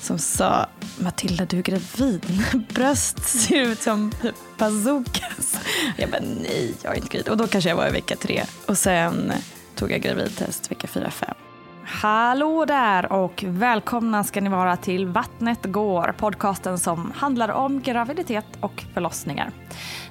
[0.00, 0.66] som sa
[0.98, 4.12] Matilda du är gravid, dina bröst ser ut som
[4.58, 5.60] bazookas.
[5.96, 7.28] Jag bara nej, jag är inte gravid.
[7.28, 8.44] Och då kanske jag var i vecka tre.
[8.66, 9.32] Och sen
[9.74, 11.34] tog jag gravidtest vecka fyra, fem.
[11.88, 18.46] Hallå där och välkomna ska ni vara till Vattnet går, podcasten som handlar om graviditet
[18.60, 19.50] och förlossningar.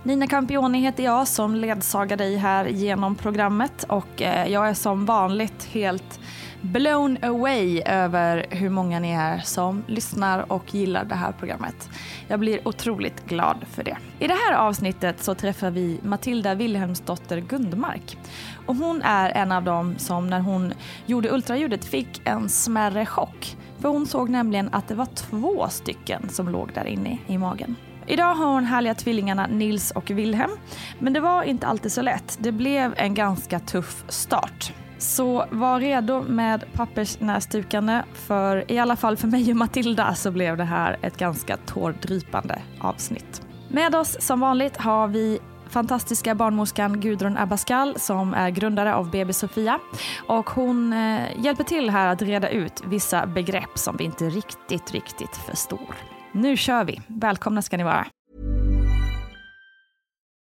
[0.03, 5.05] Nina Campioni heter jag som ledsagar dig här genom programmet och eh, jag är som
[5.05, 6.19] vanligt helt
[6.65, 11.89] blown away över hur många ni är som lyssnar och gillar det här programmet.
[12.27, 13.97] Jag blir otroligt glad för det.
[14.19, 18.17] I det här avsnittet så träffar vi Matilda Wilhelmsdotter Gundmark.
[18.65, 20.73] Och hon är en av dem som när hon
[21.05, 23.57] gjorde ultraljudet fick en smärre chock.
[23.79, 27.75] För hon såg nämligen att det var två stycken som låg där inne i magen.
[28.07, 30.51] Idag har hon härliga tvillingarna Nils och Wilhelm.
[30.99, 32.37] Men det var inte alltid så lätt.
[32.41, 34.73] Det blev en ganska tuff start.
[34.97, 40.57] Så var redo med pappersnäsdukande för i alla fall för mig och Matilda så blev
[40.57, 43.41] det här ett ganska tårdrypande avsnitt.
[43.67, 49.33] Med oss som vanligt har vi fantastiska barnmorskan Gudrun Abascal som är grundare av BB
[49.33, 49.79] Sofia.
[50.27, 54.91] Och hon eh, hjälper till här att reda ut vissa begrepp som vi inte riktigt,
[54.91, 55.95] riktigt förstår.
[56.31, 57.01] Nu kör vi.
[57.07, 58.05] Välkomna ska ni vara.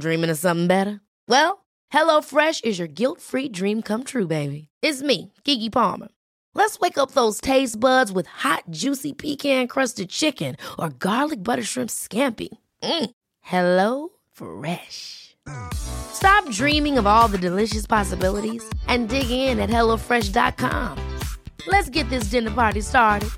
[0.00, 1.00] Dreaming of something better?
[1.28, 4.68] Well, HelloFresh is your guilt free dream come true, baby.
[4.82, 6.08] It's me, Gigi Palmer.
[6.54, 11.62] Let's wake up those taste buds with hot, juicy pecan crusted chicken or garlic butter
[11.62, 12.48] shrimp scampi.
[12.82, 13.10] Mm.
[13.40, 15.36] Hello Fresh.
[15.72, 21.18] Stop dreaming of all the delicious possibilities and dig in at HelloFresh.com.
[21.66, 23.30] Let's get this dinner party started.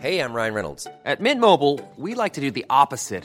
[0.00, 0.86] Hey, I'm Ryan Reynolds.
[1.04, 3.24] At Mint Mobile, we like to do the opposite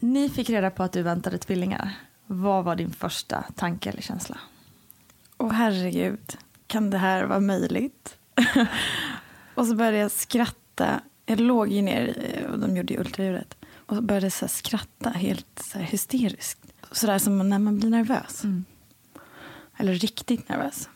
[0.00, 1.94] Ni fick reda på att du väntade tvillingar.
[2.26, 4.38] Vad var din första tanke eller känsla?
[5.36, 6.36] Åh herregud,
[6.66, 8.18] kan det här vara möjligt?
[9.54, 11.00] och så började jag skratta.
[11.26, 13.56] Jag låg ju ner och de gjorde ju ultraljudet.
[13.74, 16.72] Och så började jag så skratta helt så här hysteriskt.
[16.92, 18.44] Sådär som när man blir nervös.
[18.44, 18.64] Mm.
[19.76, 20.88] Eller riktigt nervös.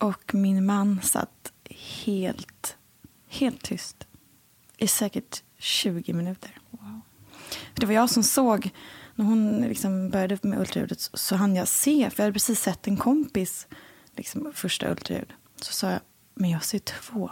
[0.00, 1.52] Och min man satt
[2.04, 2.76] helt,
[3.28, 4.06] helt tyst.
[4.76, 6.58] I säkert 20 minuter.
[7.74, 8.70] Det var jag som såg,
[9.14, 12.60] när hon liksom började med ultraljudet så, så hann jag se, för jag hade precis
[12.60, 13.66] sett en kompis
[14.16, 15.32] liksom, första ultraljud.
[15.56, 16.00] Så sa jag,
[16.34, 17.30] men jag ser två.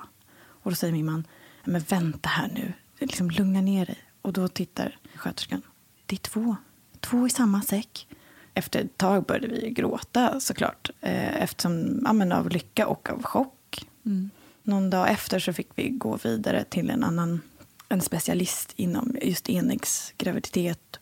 [0.62, 1.26] Och då säger min man,
[1.64, 3.98] men vänta här nu, liksom, lugna ner dig.
[4.22, 5.62] Och då tittar sköterskan,
[6.06, 6.56] det är två,
[7.00, 8.08] två i samma säck.
[8.54, 10.90] efter ett tag började vi gråta såklart.
[11.00, 13.86] Eh, eftersom, ja, men av lycka och av chock.
[14.06, 14.30] Mm.
[14.66, 17.40] Någon dag efter så fick vi gå vidare till en annan
[17.88, 20.98] en specialist inom just enäggsgraviditet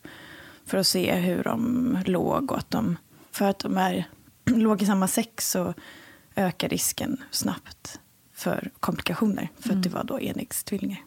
[0.65, 2.97] för att se hur de låg och att de,
[3.31, 4.07] för att de är,
[4.45, 5.73] låg i samma sex så
[6.35, 7.99] ökar risken snabbt
[8.33, 9.77] för komplikationer för mm.
[9.77, 11.03] att det var då enäggstvillingar.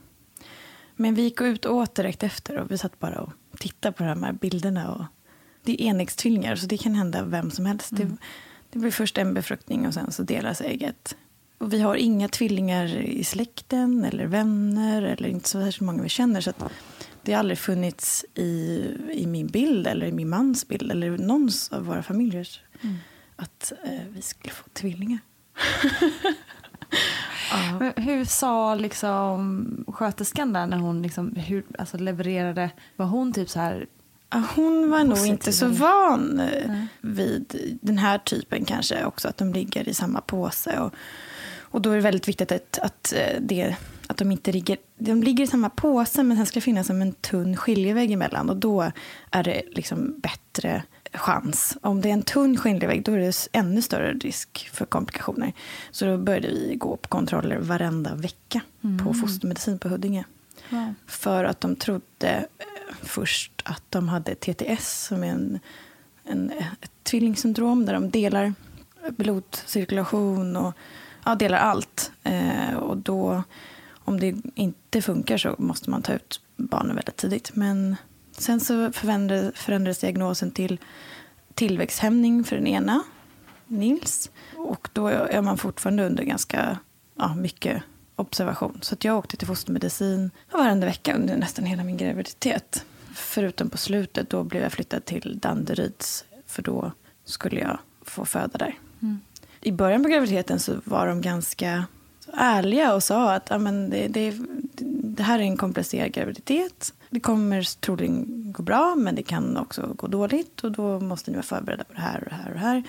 [0.96, 4.04] Men vi gick ut och åt direkt efter och vi satt bara och tittade på
[4.04, 4.92] de här bilderna.
[4.94, 5.04] Och
[5.62, 7.92] det är enäggstvillingar så det kan hända vem som helst.
[7.92, 8.08] Mm.
[8.08, 8.16] Det,
[8.70, 11.16] det blir först en befruktning och sen så delas ägget.
[11.58, 16.08] Och vi har inga tvillingar i släkten eller vänner eller inte så särskilt många vi
[16.08, 16.40] känner.
[16.40, 16.52] Så
[17.22, 21.72] det har aldrig funnits i, i min bild eller i min mans bild eller någons
[21.72, 22.48] av våra familjer
[22.80, 22.96] mm.
[23.36, 25.18] att eh, vi skulle få tvillingar.
[27.52, 27.92] ja.
[27.96, 32.70] Hur sa liksom sköterskan där när hon liksom, hur, alltså levererade?
[32.96, 33.86] Var hon typ så här
[34.56, 36.86] hon var nog inte så van eh, Nej.
[37.00, 40.80] vid den här typen kanske också, att de ligger i samma påse.
[40.80, 40.94] Och,
[41.70, 43.76] och då är det väldigt viktigt att, att, eh, det,
[44.06, 47.02] att de inte ligger, de ligger i samma påse men sen ska det finnas som
[47.02, 48.90] en tunn skiljevägg emellan och då
[49.30, 50.82] är det liksom bättre
[51.12, 51.76] chans.
[51.82, 55.52] Om det är en tunn skiljevägg då är det ännu större risk för komplikationer.
[55.90, 59.06] Så då började vi gå på kontroller varenda vecka mm.
[59.06, 60.24] på fostermedicin på Huddinge.
[60.70, 60.94] Wow.
[61.06, 62.64] För att de trodde eh,
[63.02, 65.58] först att de hade TTS som är en,
[66.24, 66.50] en,
[66.80, 68.54] ett tvillingsyndrom där de delar
[69.10, 70.74] blodcirkulation och
[71.24, 72.12] ja, delar allt.
[72.22, 73.42] Eh, och då,
[73.92, 77.56] om det inte funkar så måste man ta ut barnen väldigt tidigt.
[77.56, 77.96] Men
[78.32, 80.80] sen så förändrades, förändrades diagnosen till
[81.54, 83.02] tillväxthämning för den ena,
[83.66, 84.30] Nils.
[84.56, 86.78] Och då är man fortfarande under ganska
[87.16, 87.82] ja, mycket
[88.16, 88.78] observation.
[88.82, 92.84] Så att jag åkte till fostermedicin varenda vecka under nästan hela min graviditet.
[93.14, 96.24] Förutom på slutet, då blev jag flyttad till Danderyds.
[96.46, 96.92] För då
[97.24, 98.78] skulle jag få föda där.
[99.02, 99.20] Mm
[99.60, 101.84] i början på graviditeten så var de ganska
[102.32, 104.34] ärliga och sa att men det, det,
[105.18, 106.94] det här är en komplicerad graviditet.
[107.10, 110.64] Det kommer troligen gå bra, men det kan också gå dåligt.
[110.64, 112.82] Och då måste ni vara förberedda på det här och det här och det här.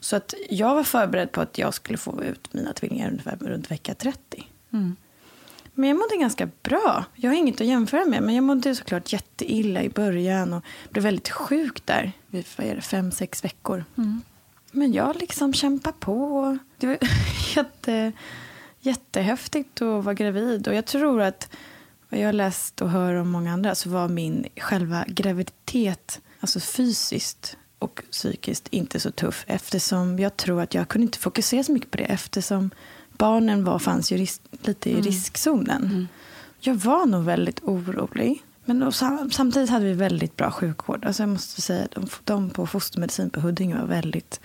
[0.00, 3.70] Så att jag var förberedd på att jag skulle få ut mina tvillingar ungefär runt
[3.70, 4.48] vecka 30.
[4.72, 4.96] Mm.
[5.74, 7.04] Men jag mådde ganska bra.
[7.14, 8.22] Jag har inget att jämföra med.
[8.22, 12.12] Men jag mådde såklart jätteilla i början och blev väldigt sjuk där.
[12.26, 12.46] Vid
[12.82, 13.84] fem, sex veckor.
[13.96, 14.22] Mm.
[14.74, 16.58] Men jag liksom kämpar på.
[16.78, 16.98] Det var
[17.56, 18.12] jätte,
[18.80, 20.68] jättehäftigt att vara gravid.
[20.68, 21.48] Och jag tror att
[22.08, 26.60] vad jag har läst och hör om många andra så var min själva graviditet, alltså
[26.60, 29.44] fysiskt och psykiskt, inte så tuff.
[29.46, 32.04] Eftersom jag tror att jag kunde inte fokusera så mycket på det.
[32.04, 32.70] Eftersom
[33.12, 35.04] barnen var, fanns ju risk, lite i mm.
[35.04, 35.84] riskzonen.
[35.84, 36.08] Mm.
[36.60, 38.42] Jag var nog väldigt orolig.
[38.64, 38.92] Men
[39.32, 41.04] samtidigt hade vi väldigt bra sjukvård.
[41.04, 44.40] Alltså jag måste säga att de, de på fostermedicin på Huddinge var väldigt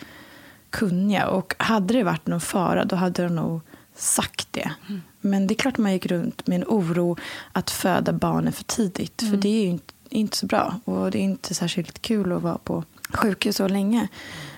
[0.69, 1.27] kunniga.
[1.27, 3.61] Och hade det varit någon fara, då hade de nog
[3.95, 4.71] sagt det.
[4.89, 5.01] Mm.
[5.21, 7.17] Men det är klart man gick runt med en oro
[7.51, 9.21] att föda barnen för tidigt.
[9.21, 9.33] Mm.
[9.33, 10.79] För det är ju inte, inte, så bra.
[10.85, 14.07] Och det är inte särskilt kul att vara på sjukhus så länge.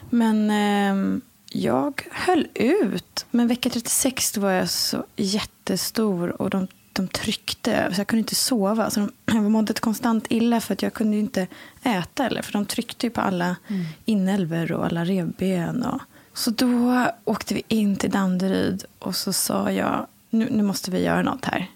[0.09, 3.25] Men eh, jag höll ut.
[3.31, 8.19] Men vecka 36 då var jag så jättestor och de de tryckte, så jag kunde
[8.19, 8.89] inte sova.
[8.89, 11.47] Så de, jag mådde konstant illa för att jag kunde inte
[11.83, 12.25] äta.
[12.25, 13.85] Eller, för de tryckte på alla mm.
[14.05, 15.83] inälvor och alla revben.
[15.83, 16.01] Och,
[16.33, 21.03] så då åkte vi in till Danderyd och så sa jag, nu, nu måste vi
[21.03, 21.67] göra något här.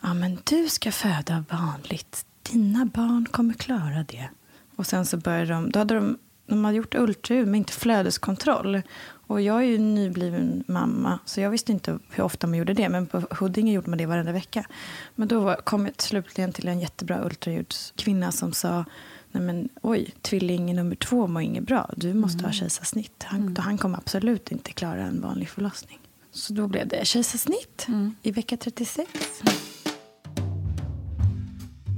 [0.00, 2.24] Ja, men du ska föda vanligt.
[2.42, 4.28] Dina barn kommer klara det.
[4.76, 8.82] Och sen så började de, då hade de, de hade gjort ultraljud men inte flödeskontroll.
[9.30, 12.88] Och jag är ju nybliven mamma, så jag visste inte hur ofta man gjorde det.
[12.88, 14.66] Men på Huddinge gjorde man det varenda vecka.
[15.14, 18.84] Men då var, kom jag slutligen till en jättebra ultraljudskvinna som sa
[19.32, 21.90] Nej men oj, tvilling nummer två mår inget bra.
[21.96, 22.44] Du måste mm.
[22.44, 23.22] ha kejsarsnitt.
[23.22, 23.56] Han, mm.
[23.56, 25.98] han kommer absolut inte klara en vanlig förlossning.
[26.30, 28.14] Så då blev det kejsarsnitt mm.
[28.22, 29.10] i vecka 36.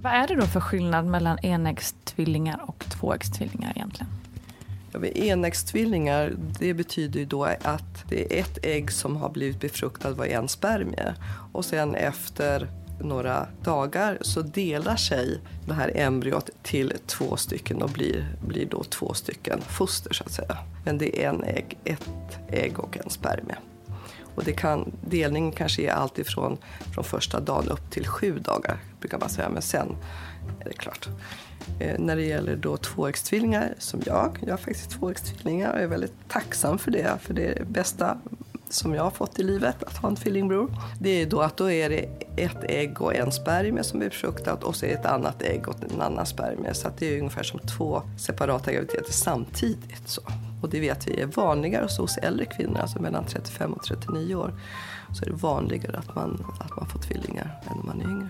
[0.02, 4.12] Vad är det då för skillnad mellan enäggstvillingar och tvåäggstvillingar egentligen?
[5.14, 10.26] Enäggstvillingar det betyder ju då att det är ett ägg som har blivit befruktat var
[10.26, 11.14] en spermie.
[11.52, 12.68] Och sen efter
[13.00, 18.84] några dagar så delar sig det här embryot till två stycken och blir, blir då
[18.84, 20.58] två stycken foster så att säga.
[20.84, 23.56] Men det är en ägg, ett ägg och en spermie.
[24.34, 26.58] Och det kan, delningen kan ske allt ifrån
[26.94, 29.96] från första dagen upp till sju dagar brukar man säga, men sen
[30.60, 31.08] är det klart.
[31.78, 36.28] Eh, när det gäller då tvåäggstvillingar som jag, jag har faktiskt tvåäggstvillingar och är väldigt
[36.28, 38.18] tacksam för det, för det är det bästa
[38.72, 40.74] som jag har fått i livet, att ha en tvillingbror.
[41.00, 44.64] Det är då att då är det ett ägg och en spermie som är befruktat
[44.64, 46.74] och så är det ett annat ägg och en annan spermie.
[46.74, 50.08] Så att det är ungefär som två separata graviditeter samtidigt.
[50.08, 50.22] Så.
[50.62, 54.52] Och det vet vi är vanligare hos äldre kvinnor, alltså mellan 35 och 39 år.
[55.14, 58.28] Så är det vanligare att man, att man får tvillingar än om man är yngre.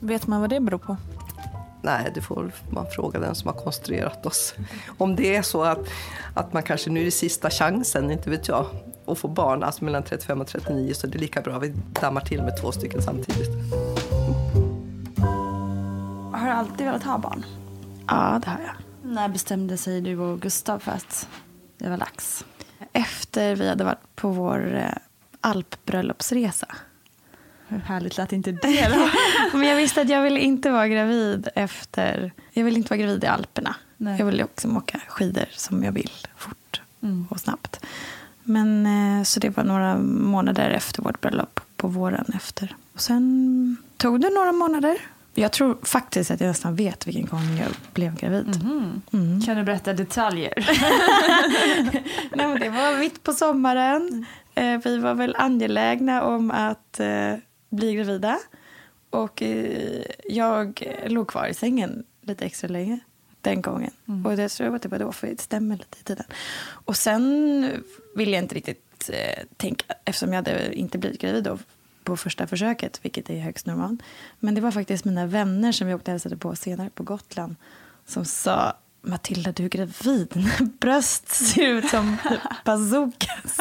[0.00, 0.96] Vet man vad det beror på?
[1.82, 4.54] Nej, det får man fråga den som har konstruerat oss.
[4.98, 5.88] Om det är så att,
[6.34, 8.66] att man kanske nu är det sista chansen, inte vet jag,
[9.06, 11.74] att få barn, alltså mellan 35 och 39, så det är lika bra att vi
[12.00, 13.50] dammar till med två stycken samtidigt.
[16.32, 17.44] Har du alltid velat ha barn?
[18.08, 18.74] Ja, det har jag.
[19.12, 21.28] När bestämde sig du och Gustav för att
[21.78, 22.44] det var lax?
[22.92, 24.92] Efter vi hade varit på vår eh,
[25.40, 26.66] alpbröllopsresa.
[27.72, 29.08] Hur härligt lät inte det då?
[29.58, 32.32] Men jag visste att jag ville inte vara gravid efter...
[32.52, 33.74] Jag vill inte vara gravid i Alperna.
[33.96, 34.18] Nej.
[34.18, 36.56] Jag vill också åka skidor som jag vill fort
[37.02, 37.26] Mm.
[37.30, 37.80] och snabbt.
[38.42, 42.76] Men eh, så det var några månader efter vårt bröllop på våren efter.
[42.94, 44.96] Och sen tog det några månader.
[45.34, 48.60] Jag tror faktiskt att jag nästan vet vilken gång jag blev gravid.
[49.12, 49.40] Mm.
[49.42, 50.52] Kan du berätta detaljer?
[52.36, 54.26] Nej, men det var mitt på sommaren.
[54.54, 57.34] Eh, vi var väl angelägna om att eh,
[57.72, 58.38] bli gravida.
[59.10, 63.00] Och eh, jag låg kvar i sängen lite extra länge
[63.40, 63.90] den gången.
[64.24, 66.26] Och det tror jag att det var då, för det stämmer lite i tiden.
[66.62, 67.82] Och sen
[68.16, 71.58] ville jag inte riktigt eh, tänka, eftersom jag hade inte blivit gravid då
[72.04, 74.02] på första försöket, vilket är högst normalt.
[74.38, 77.56] Men det var faktiskt mina vänner som jag åkte och hälsade på senare på Gotland
[78.06, 80.28] som sa Matilda, du är gravid.
[80.32, 82.16] Dina bröst ser ut som
[82.64, 83.58] bazookas.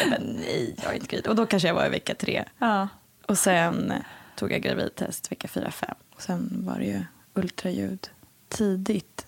[0.00, 1.26] Jag bara, nej, jag är inte gravid.
[1.26, 2.44] Och då kanske jag var i vecka tre.
[2.58, 2.88] ja.
[3.26, 3.92] Och sen
[4.36, 5.94] tog jag gravidtest vecka fyra, fem.
[6.14, 7.04] Och sen var det ju
[7.34, 8.10] ultraljud
[8.48, 9.26] tidigt.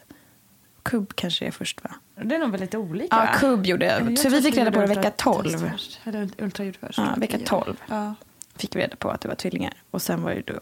[0.82, 1.90] Kubb kanske är först, va?
[2.24, 3.16] Det är nog väl lite olika?
[3.16, 4.10] Ja, kubb gjorde jag.
[4.10, 5.18] Jag Så vi fick reda på det vecka ultratest
[5.58, 5.70] 12.
[5.70, 6.00] först.
[6.04, 6.98] Eller ultraljud först.
[6.98, 8.14] Ja, vecka 12 Ja.
[8.56, 9.72] fick vi reda på att det var tvillingar.
[9.90, 10.58] Och sen var det då...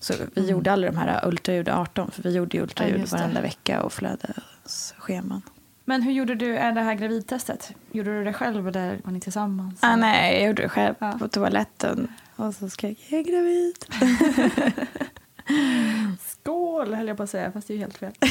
[0.00, 0.50] Så vi Mm.
[0.50, 3.12] gjorde aldrig de här ultraljud 18, för vi gjorde ju Ja, ultraljud det.
[3.12, 5.42] varenda vecka och flödesscheman.
[5.84, 7.72] Men hur gjorde du det här gravidtestet?
[7.92, 9.78] Gjorde du det själv eller var ni tillsammans?
[9.82, 11.12] Ah, nej, jag gjorde det själv Ja.
[11.18, 12.08] på toaletten.
[12.38, 13.84] Och så skrek jag är gravid.
[16.26, 18.12] Skål höll jag på att säga, fast det är ju helt fel.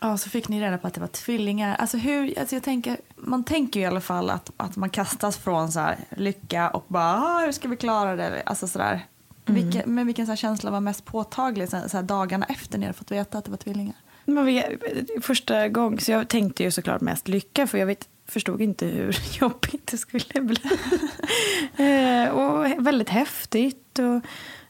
[0.00, 1.76] ja, så fick ni reda på att det var tvillingar.
[1.76, 5.36] Alltså hur, alltså jag tänker, man tänker ju i alla fall att, att man kastas
[5.36, 8.42] från så här lycka och bara ah, hur ska vi klara det?
[8.46, 9.06] Alltså sådär.
[9.44, 12.86] Vilken, men vilken så här känsla var mest påtaglig så här, så dagarna efter ni
[12.86, 13.96] hade fått veta att det var tvillingar?
[14.24, 14.78] Men vi,
[15.22, 19.18] första gången, så jag tänkte ju såklart mest lycka för jag vet, förstod inte hur
[19.40, 20.62] jobbigt det skulle bli.
[21.76, 24.24] eh, och väldigt häftigt och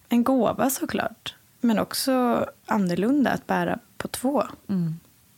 [0.08, 1.34] en gåva såklart.
[1.60, 4.44] Men också annorlunda att bära på två.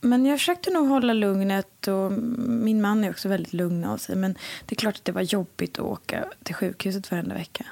[0.00, 2.12] Men jag försökte nog hålla lugnet och
[2.48, 4.16] min man är också väldigt lugn av sig.
[4.16, 4.32] Men
[4.66, 7.66] det är klart att det var jobbigt att åka till sjukhuset varenda vecka.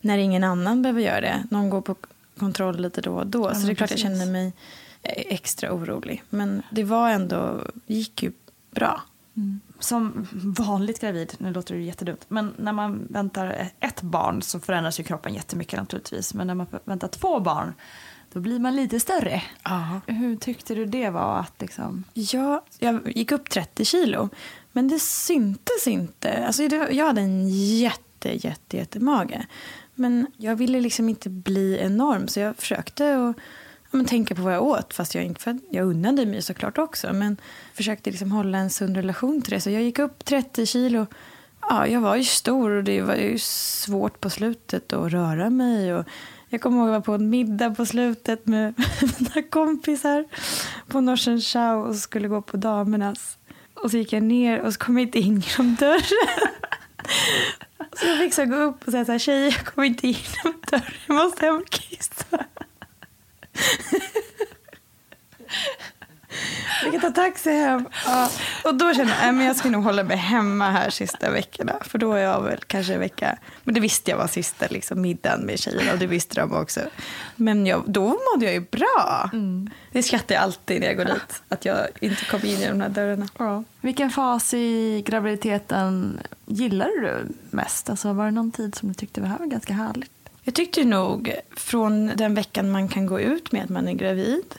[0.00, 1.44] När ingen annan behöver göra det.
[1.50, 1.96] Någon går på
[2.38, 3.48] kontroll lite då och då.
[3.48, 4.52] så men det är klart jag kände mig
[5.02, 6.22] eh, extra orolig.
[6.30, 8.32] Men det var ändå, gick ju
[8.70, 9.02] bra.
[9.80, 15.00] Som vanligt gravid, nu låter det jättedumt, men när man väntar ett barn så förändras
[15.00, 16.34] ju kroppen jättemycket naturligtvis.
[16.34, 17.74] Men när man väntar två barn,
[18.32, 19.42] då blir man lite större.
[19.64, 20.00] Ja.
[20.06, 22.04] Hur tyckte du det var att liksom...
[22.14, 24.28] Ja, jag gick upp 30 kilo.
[24.72, 26.46] Men det syntes inte.
[26.46, 29.38] Alltså, jag hade en jätte, jätte, jättemage.
[29.94, 32.28] Men jag ville liksom inte bli enorm.
[32.28, 33.36] Så jag försökte att
[33.90, 34.94] men tänka på vad jag åt.
[34.94, 37.12] Fast jag, inte, för jag unnade mig såklart också.
[37.12, 37.36] Men
[37.74, 39.60] försökte liksom hålla en sund relation till det.
[39.60, 41.06] Så jag gick upp 30 kilo.
[41.60, 45.94] Ja, jag var ju stor och det var ju svårt på slutet att röra mig.
[45.94, 46.06] Och
[46.48, 48.74] jag kommer ihåg att jag var på en middag på slutet med
[49.18, 50.24] mina kompisar
[50.88, 53.38] på Norsen Chow och skulle gå på damernas.
[53.74, 56.02] Och så gick jag ner och så kom jag inte in genom dörren.
[57.92, 60.16] Så jag fick så gå upp och säga så här, tjejer jag kommer inte in
[60.34, 62.44] genom dörren, jag måste hem och kissa.
[66.82, 67.88] Jag fick ta taxi hem.
[68.06, 68.30] Ja.
[68.64, 71.72] Och då kände jag att jag ska nog hålla mig hemma här sista veckorna.
[71.80, 73.38] För då är jag väl kanske en vecka.
[73.64, 76.80] Men det visste jag var sista liksom, middagen med tjejerna och det visste de också.
[77.36, 79.30] Men jag, då mådde jag ju bra.
[79.92, 81.42] Det skrattar jag alltid när jag går dit.
[81.48, 83.64] Att jag inte kom in genom de här dörrarna.
[83.80, 87.90] Vilken fas i graviditeten gillade du mest?
[87.90, 90.19] Alltså, var det någon tid som du tyckte det här var ganska härligt?
[90.50, 94.54] Jag tyckte nog från den veckan man kan gå ut med att man är gravid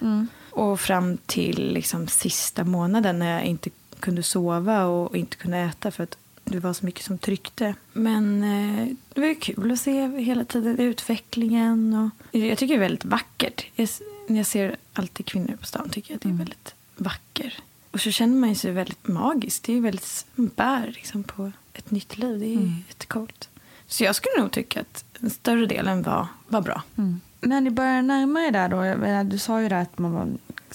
[0.50, 3.70] och fram till liksom sista månaden när jag inte
[4.00, 7.76] kunde sova och inte kunde äta för att det var så mycket som tryckte.
[7.94, 11.94] Men eh, det var ju kul att se hela tiden utvecklingen.
[12.32, 13.66] Och jag tycker det är väldigt vackert.
[13.76, 13.90] Jag,
[14.28, 17.60] när jag ser alltid kvinnor på stan tycker jag att det är väldigt vacker.
[17.92, 19.64] Och så känner man sig väldigt magisk.
[19.64, 22.40] Det är väldigt bär liksom på ett nytt liv.
[22.40, 22.76] Det är mm.
[22.88, 23.50] jättecoolt.
[23.88, 26.82] Så jag skulle nog tycka att den större delen var, var bra.
[26.98, 27.22] Mm.
[27.42, 30.28] När ni började närma er där då, du sa ju det att man var,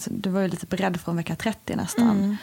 [0.05, 2.11] du var ju lite beredd från vecka 30 nästan.
[2.11, 2.37] Mm.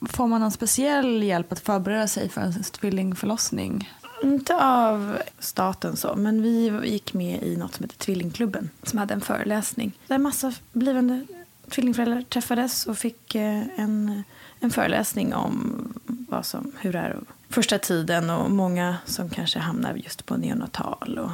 [0.00, 3.92] Får man någon speciell hjälp att förbereda sig för en tvillingförlossning?
[4.22, 9.14] Inte av staten så, men vi gick med i något som heter Tvillingklubben som hade
[9.14, 11.26] en föreläsning där massa blivande
[11.70, 14.22] tvillingföräldrar träffades och fick eh, en,
[14.60, 19.94] en föreläsning om vad som, hur det är första tiden och många som kanske hamnar
[19.94, 21.30] just på neonatal och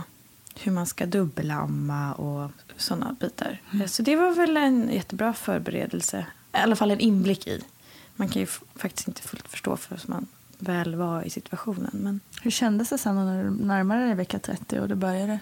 [0.60, 3.60] hur man ska dubbelamma och sådana bitar.
[3.72, 3.88] Mm.
[3.88, 7.60] Så det var väl en jättebra förberedelse, i alla fall en inblick i.
[8.16, 10.26] Man kan ju faktiskt inte fullt förstå för man
[10.58, 11.90] väl var i situationen.
[11.92, 12.20] Men...
[12.42, 15.38] Hur kändes det sen när du närmade dig vecka 30 och det började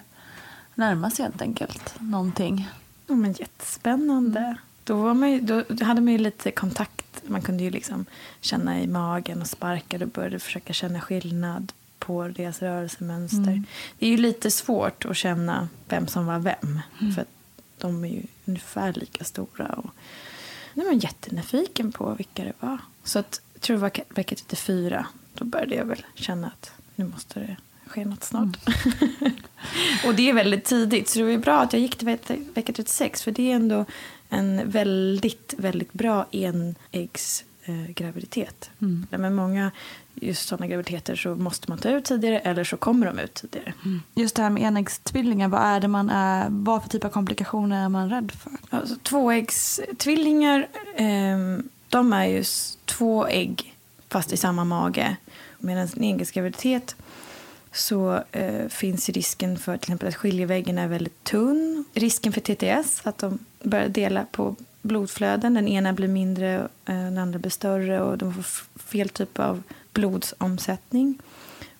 [0.75, 2.69] närma sig helt enkelt någonting?
[3.07, 4.39] Ja, men jättespännande.
[4.39, 4.55] Mm.
[4.83, 5.39] Då, var man ju,
[5.69, 7.02] då hade man ju lite kontakt.
[7.27, 8.05] Man kunde ju liksom
[8.41, 13.37] känna i magen och sparka och började försöka känna skillnad på deras rörelsemönster.
[13.51, 13.65] Mm.
[13.99, 16.79] Det är ju lite svårt att känna vem som var vem.
[17.01, 17.13] Mm.
[17.13, 17.25] För
[17.77, 19.67] de är ju ungefär lika stora.
[19.67, 19.89] Och
[20.73, 22.77] nu var jag jättenyfiken på vilka det var.
[23.03, 25.05] Så att, jag tror det var vecka 34.
[25.33, 27.55] Då började jag väl känna att nu måste det
[27.87, 28.57] ske något snart.
[28.67, 29.33] Mm.
[30.05, 31.09] och det är väldigt tidigt.
[31.09, 32.17] Så det var bra att jag gick till
[32.53, 33.23] vecka 36.
[33.23, 33.85] För det är ändå
[34.33, 38.69] en väldigt, väldigt bra enäggsgraviditet.
[38.79, 38.87] Eh,
[39.19, 39.35] mm.
[39.35, 39.71] Många
[40.15, 43.73] just sådana graviditeter så måste man ta ut tidigare eller så kommer de ut tidigare.
[43.85, 44.01] Mm.
[44.15, 47.85] Just det här med enäggstvillingar, vad är det man är, vad för typ av komplikationer
[47.85, 48.51] är man rädd för?
[48.69, 51.37] Alltså, tvåäggstvillingar, eh,
[51.89, 52.43] de är ju
[52.85, 53.75] två ägg
[54.09, 55.17] fast i samma mage.
[55.59, 56.95] Medan en enäggsgraviditet
[57.73, 61.85] så eh, finns risken för till exempel att skiljeväggen är väldigt tunn.
[61.93, 65.53] Risken för TTS, att de börjar dela på blodflöden.
[65.53, 68.43] Den ena blir mindre, eh, den andra blir större och de får
[68.79, 69.63] fel typ av
[69.93, 71.17] blodsomsättning.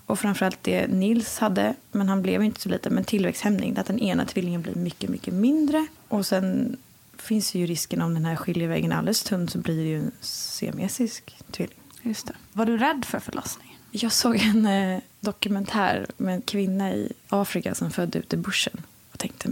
[0.05, 3.77] Och framförallt det Nils hade, men han blev inte så liten, men tillväxthämning.
[3.77, 5.87] Att den ena tvillingen blir mycket, mycket mindre.
[6.07, 6.77] Och sen
[7.17, 10.11] finns ju risken om den här skiljeväggen är alldeles tunn så blir det ju en
[10.21, 11.77] siamesisk tvilling.
[12.01, 12.33] Just det.
[12.53, 13.79] Var du rädd för förlossning?
[13.91, 18.81] Jag såg en eh, dokumentär med en kvinna i Afrika som födde ut i bussen.
[19.11, 19.49] Och tänkte,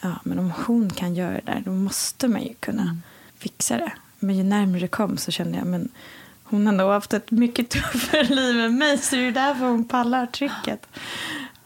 [0.00, 3.02] ja, men om hon kan göra det där, då måste man ju kunna mm.
[3.38, 3.92] fixa det.
[4.18, 5.88] Men ju närmare det kom så kände jag, men
[6.42, 9.84] hon har nog haft ett mycket tuffare liv än mig, så det är därför hon
[9.84, 10.86] pallar trycket.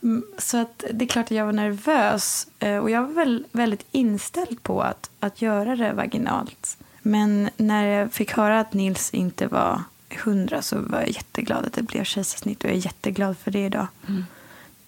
[0.03, 2.47] Mm, så att det är klart att jag var nervös.
[2.59, 6.79] Eh, och jag var väl väldigt inställd på att, att göra det vaginalt.
[7.03, 9.83] Men när jag fick höra att Nils inte var
[10.17, 12.65] hundra så var jag jätteglad att det blev kejsarsnitt.
[12.65, 13.87] Och jag är jätteglad för det idag.
[14.09, 14.25] Mm.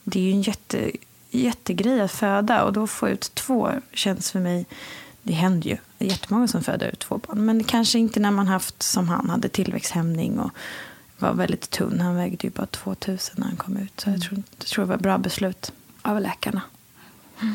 [0.05, 0.91] Det är ju en jätte,
[1.31, 2.65] jättegrej att föda.
[2.65, 4.67] Och då få ut två känns för mig
[5.29, 5.77] det händer ju.
[5.99, 7.45] Det är jättemånga som föder ut två barn.
[7.45, 10.51] Men kanske inte när man haft, som han hade, tillväxthämning och
[11.19, 12.01] var väldigt tunn.
[12.01, 14.01] Han vägde ju bara 2000 när han kom ut.
[14.01, 16.63] Så jag, tror, jag tror det var ett bra beslut av läkarna.
[17.41, 17.55] Mm.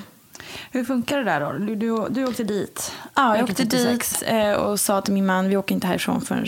[0.71, 1.51] Hur funkar det där då?
[1.51, 2.91] Du, du, du åkte dit?
[3.15, 6.47] Ja, jag åkte dit eh, och sa till min man vi åker inte härifrån förrän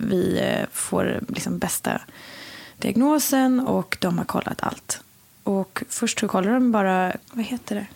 [0.00, 2.00] vi eh, får liksom bästa
[2.78, 5.00] diagnosen och de har kollat allt.
[5.42, 7.86] Och först så kollade de bara, vad heter det,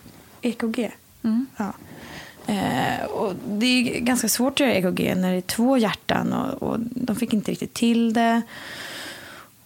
[0.49, 0.91] EKG.
[1.23, 1.45] Mm.
[1.57, 1.73] Ja.
[2.47, 6.63] Eh, och det är ganska svårt att göra EKG när det är två hjärtan och,
[6.63, 8.41] och de fick inte riktigt till det.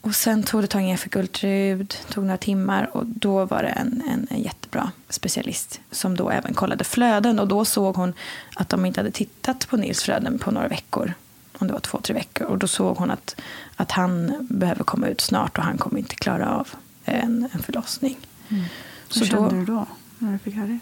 [0.02, 3.70] Och sen tog det tag jag fick ultraljud, tog några timmar och då var det
[3.70, 8.14] en, en, en, jättebra specialist som då även kollade flöden och då såg hon
[8.56, 11.14] att de inte hade tittat på Nils flöden på några veckor.
[11.60, 12.48] Om det var två, tre veckor.
[12.48, 13.36] Och då såg hon att,
[13.76, 16.68] att han behöver komma ut snart och han kommer inte klara av
[17.06, 18.18] en, en förlossning.
[18.50, 18.64] Mm.
[19.10, 19.86] Så Hur kände då, du då
[20.18, 20.80] när du fick höra det?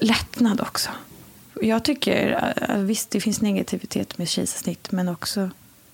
[0.00, 0.90] Lättnad också.
[1.60, 5.50] Jag tycker, visst det finns negativitet med kejsarsnitt men också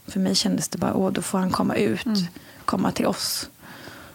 [0.06, 2.18] för mig kändes det bara, åh då får han komma ut, mm.
[2.64, 3.50] komma till oss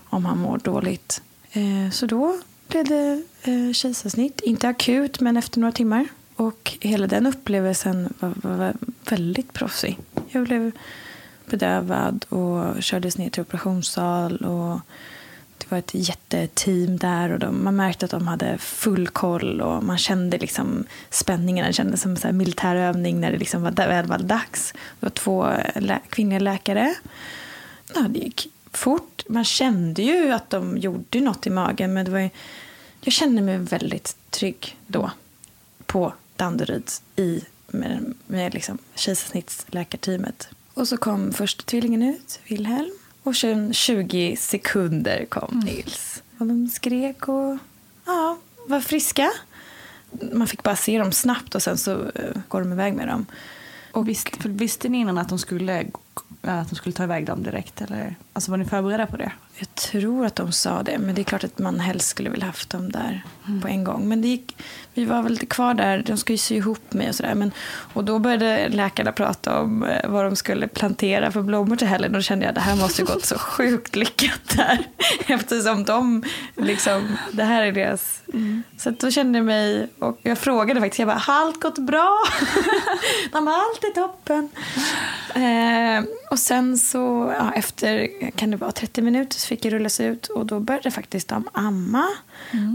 [0.10, 1.22] om han mår dåligt.
[1.52, 6.08] Eh, så då blev det eh, kejsarsnitt, inte akut men efter några timmar.
[6.38, 8.74] Och hela den upplevelsen var, var, var
[9.10, 10.00] väldigt proffsig.
[10.30, 10.72] Jag blev
[11.46, 14.38] bedövad och kördes ner till operationssal.
[14.38, 14.80] Och
[15.58, 19.84] det var ett jätteteam där och de, man märkte att de hade full koll och
[19.84, 21.66] man kände liksom spänningen.
[21.66, 24.74] Det kändes som en militärövning när det liksom var, väl var dags.
[24.74, 26.96] Det var två lä kvinnliga läkare.
[27.96, 29.24] Ja, det gick fort.
[29.30, 32.30] Man kände ju att de gjorde något i magen men det var ju,
[33.02, 35.12] jag kände mig väldigt trygg då
[35.86, 40.50] på Danderyd i, med, med liksom kejsarsnittsläkarteamet.
[40.74, 42.92] Och så kom första tvillingen ut, Wilhelm.
[43.24, 45.66] Och sen 20 sekunder kom mm.
[45.66, 46.24] Nils.
[46.38, 47.58] Och de skrek och
[48.06, 49.32] ja, var friska.
[50.32, 52.12] Man fick bara se dem snabbt och sen så uh,
[52.48, 53.26] går de iväg med dem.
[53.92, 55.86] Och Visst, för visste ni innan att de, skulle,
[56.42, 57.82] att de skulle ta iväg dem direkt?
[57.82, 58.16] Eller?
[58.34, 59.32] Alltså var ni förberedda på det?
[59.60, 62.46] jag tror att de sa det, men det är klart att man helst skulle vilja
[62.46, 63.24] haft dem där
[63.62, 64.10] på en gång.
[64.10, 64.58] Men det gick,
[64.94, 67.36] vi var väl kvar där, de ska ju sy ihop mig och sådär.
[67.36, 67.52] Men,
[67.94, 72.14] och då började läkarna prata om eh, vad de skulle plantera för blommor till helgen.
[72.14, 74.88] Då kände jag att det här måste gått så sjukt lyckat där.
[75.28, 76.24] Eftersom de,
[76.56, 78.22] liksom, det här är deras.
[78.78, 81.78] Så att då kände jag mig, och jag frågade faktiskt, jag bara, har allt gått
[81.78, 82.18] bra?
[83.32, 84.50] de bara, allt är toppen.
[85.36, 90.00] Eh, och sen så, ja, efter, kan det vara 30 minuter så fick jag rullas
[90.00, 92.08] ut och då började faktiskt de amma.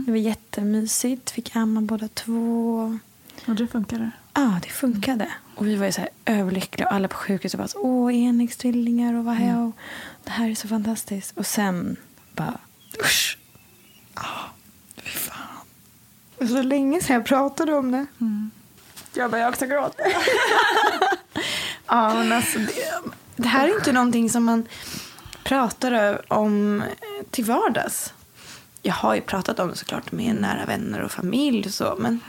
[0.06, 2.98] Det var jättemysigt, fick amma båda två.
[3.46, 4.10] Och det funkade?
[4.34, 5.28] Ja, det funkade.
[5.54, 9.14] Och vi var ju så här överlyckliga och alla på sjukhuset var så åh, enäggstvillingar
[9.14, 9.72] och vad här och
[10.24, 11.36] det här är så fantastiskt.
[11.38, 11.96] Och sen
[12.34, 12.58] bara,
[13.00, 13.38] usch.
[14.14, 14.50] Ja,
[14.96, 15.36] fy fan.
[16.38, 18.06] Det så länge sedan jag pratade om det.
[19.14, 20.02] Jag börjar också gråta.
[21.86, 22.72] Ja, men alltså det,
[23.36, 24.66] det här är inte någonting som man
[25.44, 26.82] pratar om
[27.30, 28.12] till vardags.
[28.82, 32.20] Jag har ju pratat om det såklart med nära vänner och familj och så, men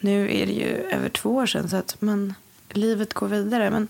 [0.00, 2.34] nu är det ju över två år sedan så att man,
[2.68, 3.70] livet går vidare.
[3.70, 3.88] Men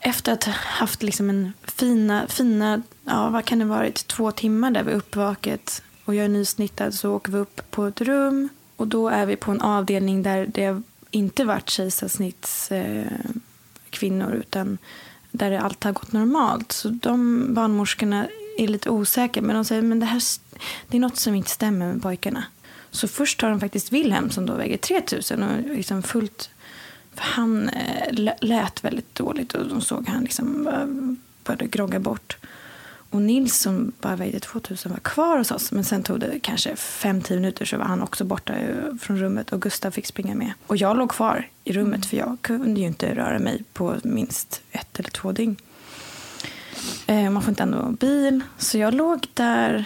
[0.00, 4.70] efter att ha haft liksom en fina, fina, ja vad kan det varit, två timmar
[4.70, 8.48] där vi är uppvaket och jag är nysnittad så åker vi upp på ett rum
[8.76, 13.06] och då är vi på en avdelning där det inte varit kejsarsnitts eh,
[14.02, 14.78] kvinnor utan
[15.30, 16.72] där det allt har gått normalt.
[16.72, 18.26] Så de barnmorskorna
[18.58, 20.22] är lite osäkra men de säger men det här
[20.88, 22.44] det är något som inte stämmer med pojkarna.
[22.90, 26.50] Så först tar de faktiskt Wilhelm som då väger 3000 och liksom fullt
[27.14, 30.64] för han eh, lät väldigt dåligt och de såg han liksom
[31.44, 32.36] började grogga bort.
[33.12, 35.72] Och Nils som bara vägde 2000 var kvar hos oss.
[35.72, 39.52] Men sen tog det kanske 5-10 minuter så var han också borta eh, från rummet
[39.52, 40.52] och Gustav fick springa med.
[40.66, 44.62] Och jag låg kvar i rummet för jag kunde ju inte röra mig på minst
[44.70, 45.56] ett eller två dygn.
[47.06, 48.40] Eh, man får inte ändå bil.
[48.58, 49.84] Så jag låg där.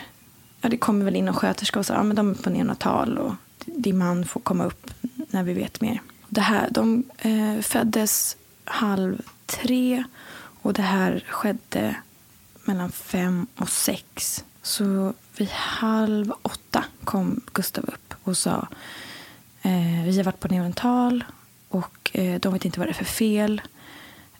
[0.60, 3.18] Ja, det kommer väl in en sköterska och sa ja, men de är på neonatal
[3.18, 3.34] och
[3.64, 6.00] din man får komma upp när vi vet mer.
[6.28, 10.04] Det här, de eh, föddes halv tre
[10.62, 11.96] och det här skedde
[12.66, 14.44] mellan fem och sex.
[14.62, 18.68] Så vid halv åtta kom Gustav upp och sa
[19.62, 21.24] eh, vi har varit på neonatal
[21.68, 23.62] och eh, de vet inte vad det är för fel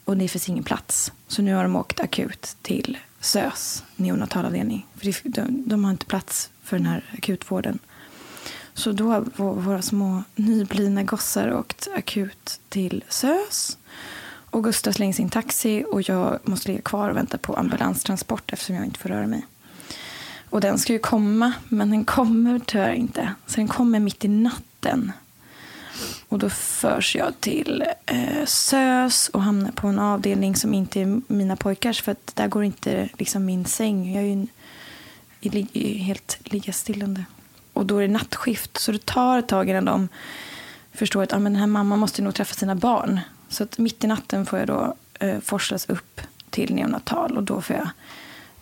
[0.05, 1.13] och det finns ingen plats.
[1.29, 4.87] Så nu har de åkt akut till SÖS neonatalavdelning.
[4.97, 7.79] För det- de, de har inte plats för den här akutvården.
[8.75, 9.21] Så då har
[9.55, 13.79] våra små nyblivna gossar åkt akut till SÖS.
[14.57, 18.77] Och Gustav slänger sin taxi och jag måste ligga kvar och vänta på ambulanstransport eftersom
[18.77, 19.47] jag inte får röra mig.
[20.51, 23.35] Och den ska ju komma, men den kommer tyvärr inte.
[23.47, 25.13] Så den kommer mitt i natten.
[26.29, 31.21] Och då förs jag till eh, SÖS och hamnar på en avdelning som inte är
[31.27, 32.03] mina pojkars.
[32.03, 34.15] För att där går inte liksom min säng.
[34.15, 34.49] Jag är ju en,
[35.73, 37.25] i, helt liggastillande.
[37.73, 38.79] Och då är det nattskift.
[38.79, 40.09] Så det tar ett tag innan de
[40.93, 43.21] förstår att ah, men den här mamman måste nog träffa sina barn.
[43.49, 47.37] Så att mitt i natten får jag då eh, forslas upp till neonatal.
[47.37, 47.89] Och då får jag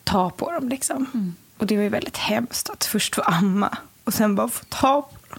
[0.05, 0.69] ta på dem.
[0.69, 1.35] Liksom.
[1.59, 5.03] Och det var ju väldigt hemskt att först få amma och sen bara få ta
[5.03, 5.39] på dem.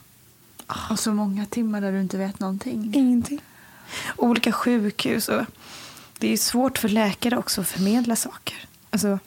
[0.90, 2.92] Och så många timmar där du inte vet någonting.
[2.96, 3.42] Ingenting.
[4.16, 5.30] Olika sjukhus.
[5.30, 5.46] Och
[6.20, 8.68] det är ju svårt för läkare också att förmedla saker.
[8.90, 9.20] Alltså,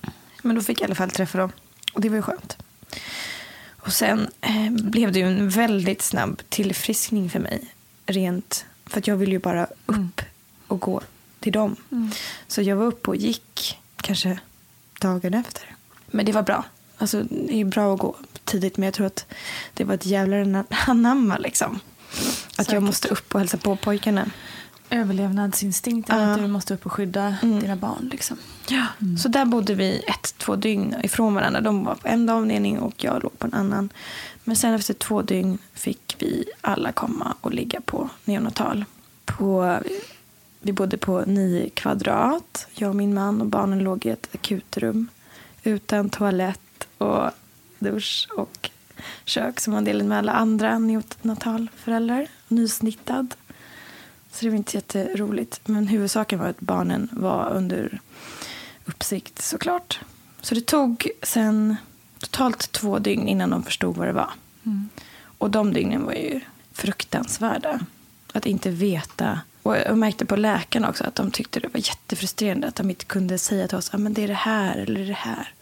[0.42, 1.52] men då fick jag i alla fall träffa dem.
[1.92, 2.56] Och det var ju skönt.
[3.68, 7.74] Och sen eh, blev det ju en väldigt snabb tillfriskning för mig.
[8.06, 10.20] Rent, för jag ville ju bara upp
[10.66, 11.00] och gå
[11.40, 11.76] till dem.
[12.48, 14.38] Så jag var uppe och gick kanske
[15.00, 15.74] dagen efter.
[16.06, 16.64] Men det var bra.
[16.98, 19.26] Alltså, det är bra att gå tidigt men jag tror att
[19.74, 21.80] det var ett jävla anamma liksom.
[22.10, 22.82] Att jag Säkert.
[22.82, 24.30] måste upp och hälsa på pojkarna.
[24.90, 26.32] Överlevnadsinstinkten, Ja.
[26.32, 28.08] att du måste upp och skydda dina barn.
[28.12, 28.36] Liksom.
[28.68, 28.86] Ja.
[29.18, 31.60] Så där bodde vi ett, två dygn ifrån varandra.
[31.60, 33.88] De var på en avdelning och jag låg på en annan.
[34.44, 38.84] Men sen efter två dygn fick vi alla komma och ligga på neonatal.
[39.24, 39.78] På,
[40.60, 42.66] vi bodde på nio kvadrat.
[42.74, 45.08] Jag och min man och barnen låg i ett akutrum.
[45.62, 47.30] Utan toalett och
[47.78, 48.70] dusch och
[49.24, 52.26] kök som man delade med alla andra neonatalföräldrar.
[52.48, 53.34] Nysnittad.
[54.38, 55.60] Så det var inte jätteroligt.
[55.64, 58.00] Men huvudsaken var att barnen var under
[58.84, 60.00] uppsikt såklart.
[60.40, 61.76] Så det tog sen
[62.18, 64.30] totalt två dygn innan de förstod vad det var.
[65.38, 66.40] Och de dygnen var ju
[66.72, 67.80] fruktansvärda.
[68.32, 69.40] Att inte veta.
[69.62, 73.04] Och jag märkte på läkarna också att de tyckte det var jättefrustrerande att de inte
[73.04, 75.54] kunde säga till oss att det är det här eller det här.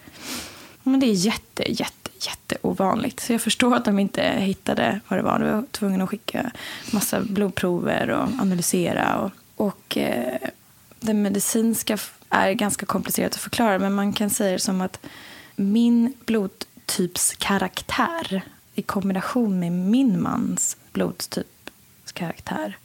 [0.86, 3.20] Men det är jätte, jätte, jätte ovanligt.
[3.20, 5.38] Så jag förstår att de inte hittade vad det var.
[5.38, 6.50] De var tvungna att skicka
[6.92, 9.18] massa blodprover och analysera.
[9.18, 10.38] Och Och eh,
[11.00, 11.98] det medicinska
[12.30, 15.00] är ganska komplicerat att förklara men man kan säga det som att
[15.56, 18.42] min blodtypskaraktär
[18.74, 22.78] i kombination med min mans blodtypskaraktär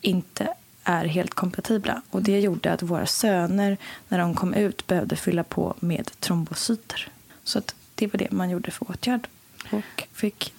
[0.00, 0.48] inte
[0.84, 2.02] är helt kompatibla.
[2.10, 3.76] Och det gjorde att våra söner,
[4.08, 7.08] när de kom ut, behövde fylla på med trombocyter.
[7.48, 9.28] Så att det var det man gjorde för åtgärd.
[9.70, 10.52] Och fick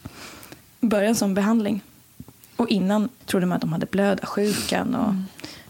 [0.80, 1.82] börja en sån behandling.
[2.56, 4.95] Och innan trodde man att de hade blödarsjukan.
[4.95, 5.13] Och,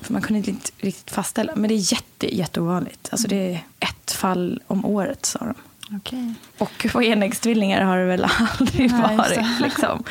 [0.01, 1.55] För man kunde inte riktigt fastställa.
[1.55, 3.07] Men det är jätte, jätteovanligt.
[3.11, 5.53] Alltså det är ett fall om året, sa de.
[5.95, 6.33] Okej.
[6.57, 8.25] Och på enäggstvillingar har det väl
[8.57, 9.59] aldrig Nej, varit.
[9.61, 10.03] Liksom.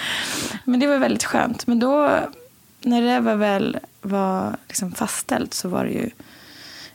[0.65, 1.67] Men det var väldigt skönt.
[1.67, 2.21] Men då,
[2.81, 6.11] när det var väl var liksom fastställt så var det ju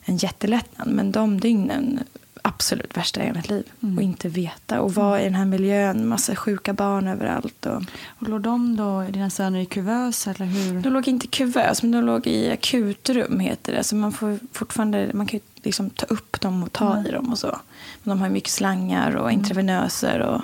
[0.01, 0.87] en jättelättnad.
[0.87, 1.99] Men de dygnen,
[2.45, 3.63] absolut värsta i mitt liv.
[3.83, 3.97] Mm.
[3.97, 4.81] Och inte veta.
[4.81, 7.65] Och vara i den här miljön, massa sjuka barn överallt.
[7.65, 7.83] Och...
[8.19, 10.81] Och låg de då, dina söner, i kuvös eller hur?
[10.81, 13.83] De låg inte i kuvös, men de låg i akutrum heter det.
[13.83, 17.05] Så man får fortfarande, man kan ju liksom ta upp dem och ta Mm.
[17.05, 17.59] i dem och så.
[18.03, 20.41] Men de har ju mycket slangar och intravenöser och,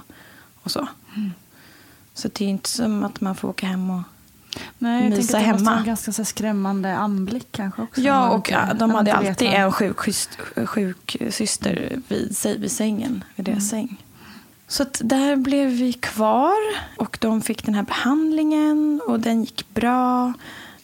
[0.63, 0.87] och så.
[1.15, 1.31] Mm.
[2.13, 4.01] Så det är inte som att man får åka hem och...
[4.77, 5.69] Nej, jag mysa att det måste hemma.
[5.71, 8.01] vara en ganska så skrämmande anblick kanske också.
[8.01, 10.29] Ja, och inte- de hade alltid vad- en sjuksyst,
[10.65, 13.87] sjuksyster vid, sig, vid sängen, vid deras Mm.
[13.87, 14.03] säng.
[14.67, 16.55] Så där blev vi kvar
[16.97, 20.33] och de fick den här behandlingen och den gick bra.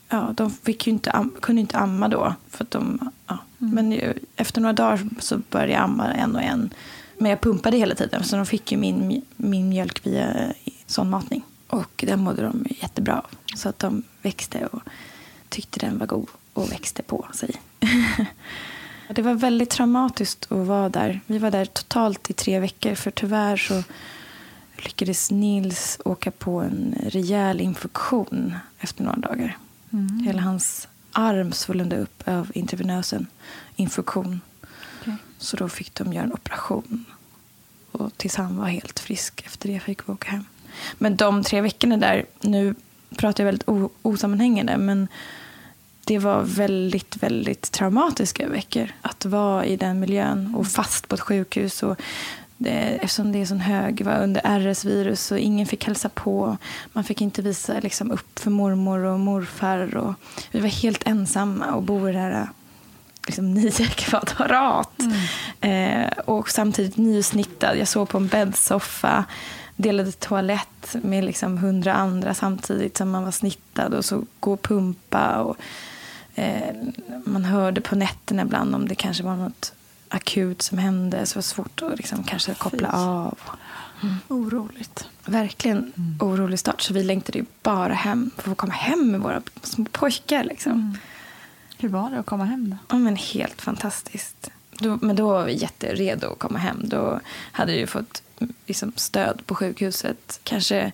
[0.10, 2.34] Ja, de fick inte kunde inte amma då.
[2.50, 3.38] För de, ja.
[3.62, 3.74] Mm.
[3.76, 6.70] Men ju, efter några dagar så började jag amma en och en.
[7.18, 10.50] Men jag pumpade hela tiden så de fick ju min, min mjölk via eh,
[10.88, 11.44] sondmatning.
[11.68, 13.58] Och den mådde de jättebra av.
[13.58, 14.82] Så att de växte och
[15.50, 17.56] tyckte den var god och växte på sig.
[19.10, 21.20] det var väldigt traumatiskt att vara där.
[21.26, 23.84] Vi var där totalt i tre veckor för tyvärr så
[24.78, 29.58] lyckades Nils åka på en rejäl infektion efter några dagar.
[29.94, 30.20] Mm.
[30.20, 33.28] Hela hans arm svullnade upp av intravenösen
[33.76, 34.42] infektion.
[35.02, 35.16] Okej.
[35.38, 37.06] Så då fick de göra en operation.
[37.92, 40.46] Och tills han var helt frisk efter det fick vi åka hem.
[40.98, 42.76] Men de tre veckorna där, nu
[43.18, 45.08] pratar jag väldigt osammanhängande, men
[46.06, 48.92] det var väldigt, väldigt traumatiska veckor.
[49.02, 51.84] Att vara i den miljön och fast på ett sjukhus.
[51.84, 52.02] Och
[52.58, 56.58] det, eftersom det är sån hög, var under RS-virus och ingen fick hälsa på.
[56.94, 59.98] Man fick inte visa liksom, upp för mormor och morfar.
[59.98, 60.14] Och
[60.52, 62.50] vi var helt ensamma och bor i det här
[63.26, 65.02] liksom, nio kvadrat.
[65.62, 67.78] Eh, och samtidigt nysnittad.
[67.78, 69.26] Jag sov på en bäddsoffa.
[69.76, 73.94] Delade toalett med liksom hundra andra samtidigt som man var snittad.
[73.94, 75.42] Och så gå och pumpa.
[75.42, 75.58] Och,
[76.36, 76.76] eh,
[77.26, 79.74] man hörde på nätterna ibland om det kanske var något
[80.10, 81.26] akut som hände.
[81.26, 82.96] Så det var svårt att liksom, kanske koppla Fy.
[82.96, 83.38] av.
[84.28, 85.08] Oroligt.
[85.26, 86.82] Verkligen orolig start.
[86.82, 88.32] Så vi längtade ju bara hem.
[88.36, 90.44] För att få komma hem med våra små pojkar.
[90.44, 90.98] Liksom.
[91.78, 92.78] Hur var det att komma hem då?
[92.90, 94.52] Ja, men helt fantastiskt.
[94.80, 96.82] Då, men då var vi jätteredo att komma hem.
[96.84, 97.20] Då
[97.52, 98.22] hade vi ju fått
[98.66, 100.40] liksom, stöd på sjukhuset.
[100.44, 100.92] Kanske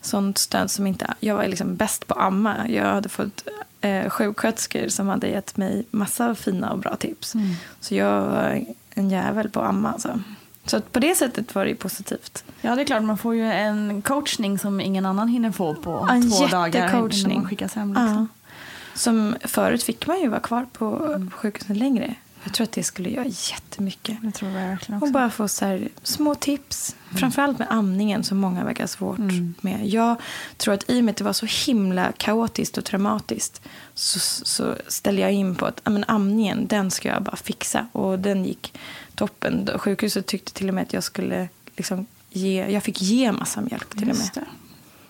[0.00, 1.14] sånt stöd som inte...
[1.20, 2.68] Jag var liksom bäst på amma.
[2.68, 3.48] Jag hade fått
[3.80, 7.34] eh, sjuksköterskor som hade gett mig massa fina och bra tips.
[7.80, 9.92] Så jag var en jävel på amma.
[9.92, 10.20] Alltså.
[10.66, 12.44] Så på det sättet var det positivt.
[12.60, 13.02] Ja, det är klart.
[13.02, 17.34] Man får ju en coachning som ingen annan hinner få på En två dagar innan
[17.34, 17.88] man skickas hem.
[17.88, 18.28] Liksom.
[18.30, 18.48] Ja.
[18.94, 22.14] Som förut fick man ju vara kvar på sjukhuset längre.
[22.44, 24.16] Jag tror att det skulle göra jättemycket.
[24.22, 25.06] Det tror jag verkligen också.
[25.06, 26.96] Och bara få så här, små tips.
[27.16, 29.54] Framförallt med amningen som många verkar svårt Mm.
[29.60, 29.86] med.
[29.88, 30.16] Jag
[30.56, 33.62] tror att i och med att det var så himla kaotiskt och traumatiskt
[33.94, 37.86] så, så ställde jag in på att men amningen, den ska jag bara fixa.
[37.92, 38.78] Och den gick
[39.14, 39.70] toppen.
[39.78, 43.88] Sjukhuset tyckte till och med att jag skulle liksom ge, jag fick ge massa mjölk
[43.90, 44.16] till och med.
[44.16, 44.44] Just det.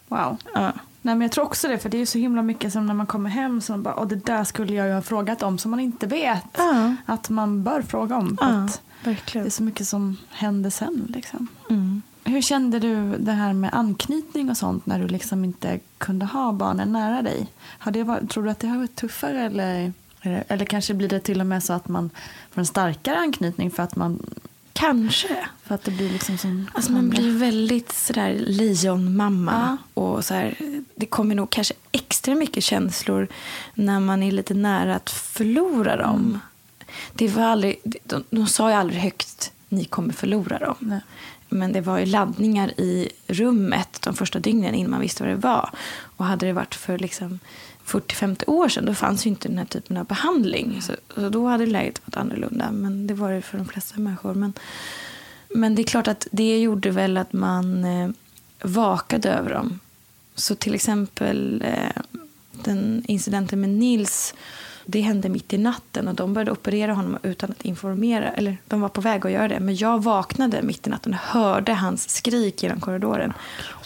[0.09, 0.37] Wow.
[0.55, 0.73] Ja.
[1.05, 3.07] Nej, men jag tror också det, för det är så himla mycket som när man
[3.07, 5.81] kommer hem som bara, Åh, det där skulle jag ju ha frågat om som man
[5.81, 6.95] inte vet Ja.
[7.07, 8.39] att man bör fråga om.
[8.41, 9.47] Ja, att det verkligen.
[9.47, 11.07] är så mycket som händer sen.
[11.09, 11.47] Liksom.
[11.71, 12.03] Mm.
[12.25, 16.53] Hur kände du det här med anknytning och sånt när du liksom inte kunde ha
[16.53, 17.47] barnen nära dig?
[17.79, 21.21] Har det varit, tror du att det har varit tuffare eller, eller kanske blir det
[21.21, 22.11] till och med så att man
[22.51, 24.23] får en starkare anknytning för att, man,
[24.75, 25.49] Kanske.
[25.63, 29.79] för att det blir liksom som Alltså man blir väldigt sådär lejonmamma.
[29.95, 30.03] Ja.
[30.03, 30.57] Och så här,
[30.95, 33.29] det kommer nog kanske extra mycket känslor
[33.75, 36.21] när man är lite nära att förlora dem.
[36.21, 36.39] Mm.
[37.15, 40.77] Det var aldrig, de, de sa ju aldrig högt ni kommer förlora dem.
[40.79, 41.01] Nej.
[41.49, 45.37] Men det var ju laddningar i rummet de första dygnen innan man visste vad det
[45.37, 45.71] var.
[46.17, 47.39] Och hade det varit för liksom
[47.87, 50.83] 40-50 år sedan då fanns ju inte den här typen av behandling.
[50.83, 52.71] Så, så då hade läget varit annorlunda.
[52.73, 54.35] Men det var det för de flesta människor.
[54.35, 54.53] Men,
[55.49, 58.11] men det är klart att det gjorde väl att man eh,
[58.63, 59.81] vakade över dem.
[60.35, 62.03] Så till exempel eh,
[62.65, 64.35] den incidenten med Nils
[64.87, 68.31] det hände mitt i natten och de började operera honom utan att informera.
[68.33, 69.61] Eller de var på väg att göra det.
[69.61, 73.33] Men jag vaknade mitt i natten och hörde hans skrik genom korridoren.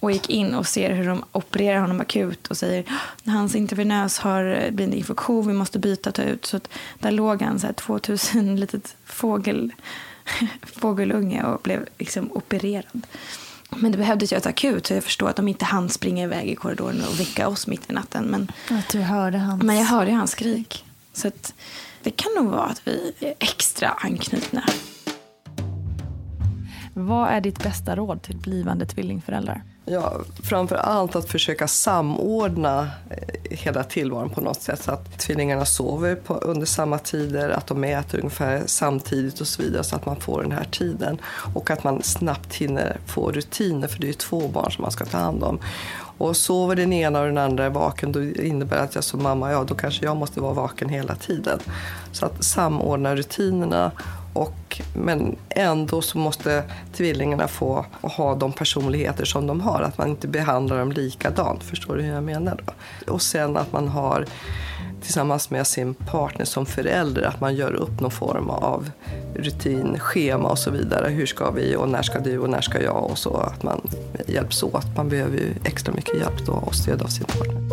[0.00, 2.84] Och gick in och ser hur de opererar honom akut och säger
[3.24, 6.46] hans intravenös har blivit en infektion, vi måste byta ta ut.
[6.46, 9.72] Så att där låg han så här 2000 litet fågel,
[10.62, 13.06] fågelunge och blev liksom opererad.
[13.76, 16.54] Men det behövdes göras akut så jag förstår att de inte hann springa iväg i
[16.54, 18.24] korridoren och väcka oss mitt i natten.
[18.24, 19.62] Men, att du hörde hans...
[19.62, 20.84] men jag hörde hans skrik.
[21.18, 21.54] Så att
[22.02, 24.62] det kan nog vara att vi är extra anknutna.
[26.94, 29.62] Vad är ditt bästa råd till blivande tvillingföräldrar?
[29.84, 35.64] Ja, framför allt att försöka samordna eh, hela tillvaron på något sätt så att tvillingarna
[35.64, 40.06] sover på, under samma tider, att de äter ungefär samtidigt och så vidare så att
[40.06, 41.18] man får den här tiden.
[41.54, 44.90] Och att man snabbt hinner få rutiner för det är ju två barn som man
[44.90, 45.60] ska ta hand om.
[46.18, 49.22] Och sover den ena och den andra är vaken då innebär det att jag som
[49.22, 51.58] mamma, ja då kanske jag måste vara vaken hela tiden.
[52.12, 53.92] Så att samordna rutinerna
[54.32, 59.82] och, men ändå så måste tvillingarna få ha de personligheter som de har.
[59.82, 61.64] Att man inte behandlar dem likadant.
[61.64, 62.60] Förstår du hur jag menar?
[62.66, 63.12] Då?
[63.12, 64.26] Och sen att man har
[65.02, 68.90] tillsammans med sin partner som förälder att man gör upp någon form av
[69.34, 71.08] rutin, schema och så vidare.
[71.08, 73.80] Hur ska vi och när ska du och när ska jag och så att man
[74.26, 74.96] hjälps åt.
[74.96, 77.68] Man behöver ju extra mycket hjälp då och stöd av sin partner.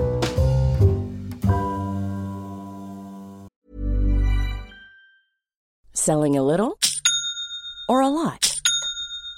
[5.93, 6.75] Selling a little
[7.87, 8.54] or a lot?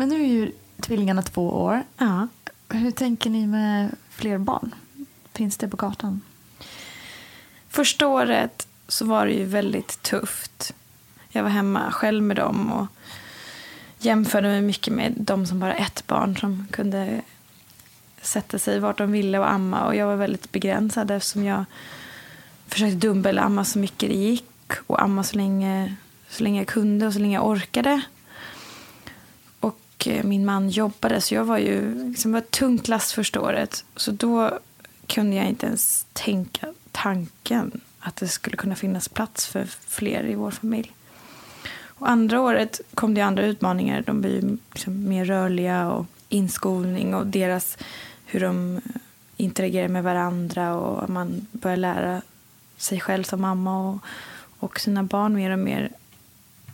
[0.00, 1.82] Men nu är ju tvillingarna två år.
[1.98, 2.28] Ja.
[2.68, 4.74] Hur tänker ni med fler barn?
[5.32, 6.20] Finns det på kartan?
[7.68, 10.74] Första året så var det ju väldigt tufft.
[11.28, 12.86] Jag var hemma själv med dem och
[13.98, 17.20] jämförde mig mycket med de som bara ett barn som kunde
[18.22, 19.86] sätta sig vart de ville och amma.
[19.86, 21.64] Och jag var väldigt begränsad eftersom jag
[22.68, 25.94] försökte dumbelamma så mycket det gick och amma så länge,
[26.28, 28.02] så länge jag kunde och så länge jag orkade.
[30.00, 33.40] Och eh, min man jobbade så jag var ju liksom, var ett tungt last första
[33.40, 33.84] året.
[33.96, 34.58] Så då
[35.06, 40.34] kunde jag inte ens tänka tanken att det skulle kunna finnas plats för fler i
[40.34, 40.92] vår familj.
[41.84, 44.02] Och andra året kom det andra utmaningar.
[44.06, 47.78] De blir liksom mer rörliga och inskolning och deras
[48.26, 48.82] hur de eh,
[49.36, 52.22] interagerar med varandra och man börjar lära
[52.76, 53.98] sig själv som mamma och,
[54.58, 55.90] och sina barn mer och mer.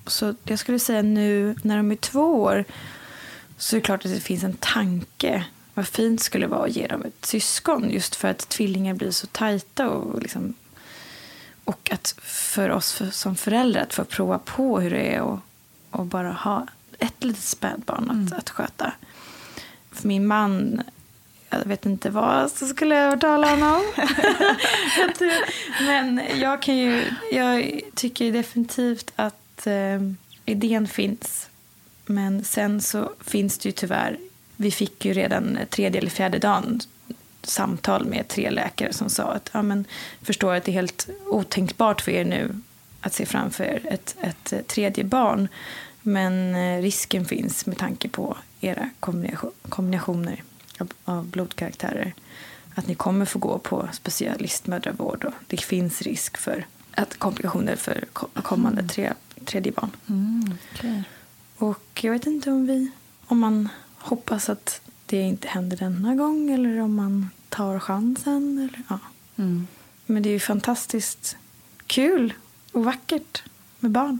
[0.06, 2.64] Så jag skulle säga nu när de är två år
[3.56, 5.44] så är det klart att det finns en tanke.
[5.74, 9.26] Vad fint skulle vara att ge dem ett syskon just för att tvillingar blir så
[9.26, 10.54] tajta och liksom
[11.64, 15.38] och att för oss som föräldrar att få prova på hur det är och,
[15.90, 16.66] och bara ha
[16.98, 18.32] ett litet spädbarn att, mm.
[18.38, 18.92] att sköta.
[19.92, 20.82] För min man,
[21.50, 23.82] jag vet inte vad så skulle jag övertala honom.
[25.80, 30.00] Men jag kan ju, jag tycker definitivt att eh,
[30.44, 31.48] idén finns.
[32.06, 34.18] Men sen så finns det ju tyvärr,
[34.56, 36.80] vi fick ju redan tredje eller fjärde dagen
[37.42, 39.84] samtal med tre läkare som sa att ja, men,
[40.22, 42.60] förstår att det är helt otänkbart för er nu
[43.00, 45.48] att se framför er ett, ett tredje barn.
[46.02, 48.90] Men eh, risken finns med tanke på era
[49.68, 50.42] kombinationer
[51.04, 52.14] av blodkaraktärer
[52.74, 58.04] att ni kommer få gå på specialistmödravård och det finns risk för att komplikationer för
[58.42, 59.12] kommande tre,
[59.44, 59.90] tredje barn.
[60.08, 61.02] Mm, okay.
[61.58, 62.90] Och jag vet inte om vi,
[63.26, 68.58] om man hoppas att det inte händer denna gång eller om man tar chansen.
[68.58, 68.98] Eller, ja.
[69.36, 69.66] Mm.
[70.06, 71.36] Men det är ju fantastiskt
[71.86, 72.32] kul
[72.72, 73.42] och vackert
[73.78, 74.18] med barn.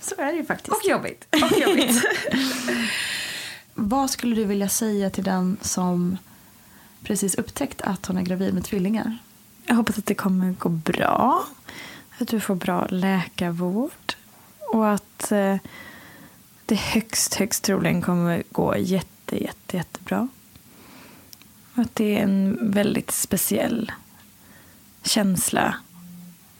[0.00, 0.76] Så är det ju faktiskt.
[0.76, 1.26] Och jobbigt.
[1.42, 2.02] Och jobbigt.
[3.74, 6.18] Vad skulle du vilja säga till den som
[7.02, 9.18] precis upptäckt att hon är gravid med tvillingar?
[9.66, 11.44] Jag hoppas att det kommer gå bra.
[12.18, 14.14] Att du får bra läkarvård.
[14.72, 15.56] Och att eh,
[16.68, 20.28] det högst, högst troligen kommer gå jätte, jätte, jättebra.
[21.74, 23.92] Att det är en väldigt speciell
[25.02, 25.74] känsla.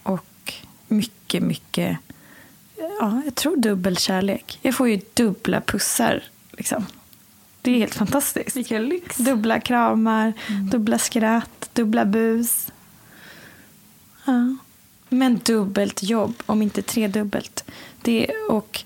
[0.02, 0.54] Och
[0.88, 1.98] mycket, mycket,
[2.76, 4.58] ja, jag tror dubbel kärlek.
[4.62, 6.86] Jag får ju dubbla pussar liksom.
[7.62, 8.56] Det är helt fantastiskt.
[8.56, 9.16] Vilken lyx.
[9.16, 10.70] Dubbla kramar, mm.
[10.70, 12.72] dubbla skratt, dubbla bus.
[14.24, 14.56] Ja.
[15.08, 17.64] Men dubbelt jobb, om inte tredubbelt.
[18.02, 18.84] Det, och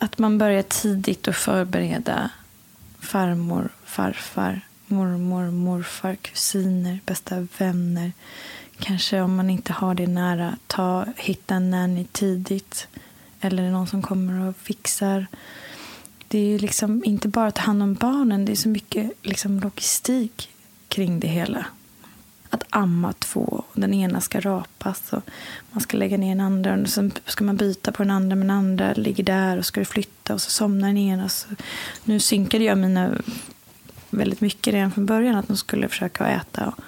[0.00, 2.30] att man börjar tidigt att förbereda
[3.00, 8.12] farmor, farfar, mormor, morfar, kusiner, bästa vänner.
[8.78, 12.88] Kanske om man inte har det nära, ta, hitta en nanny tidigt.
[13.40, 15.26] Eller någon som kommer och fixar.
[16.28, 19.10] Det är ju liksom inte bara att ta hand om barnen, det är så mycket
[19.22, 20.50] liksom logistik
[20.88, 21.66] kring det hela.
[22.50, 25.22] Att amma två, den ena ska rapas och
[25.70, 28.48] man ska lägga ner den andra och sen ska man byta på den andra men
[28.48, 31.28] den andra ligger där och ska flytta och så somnar den ena.
[31.28, 31.48] Så
[32.04, 33.14] nu synkade jag mina
[34.10, 36.84] väldigt mycket redan från början att de skulle försöka äta och,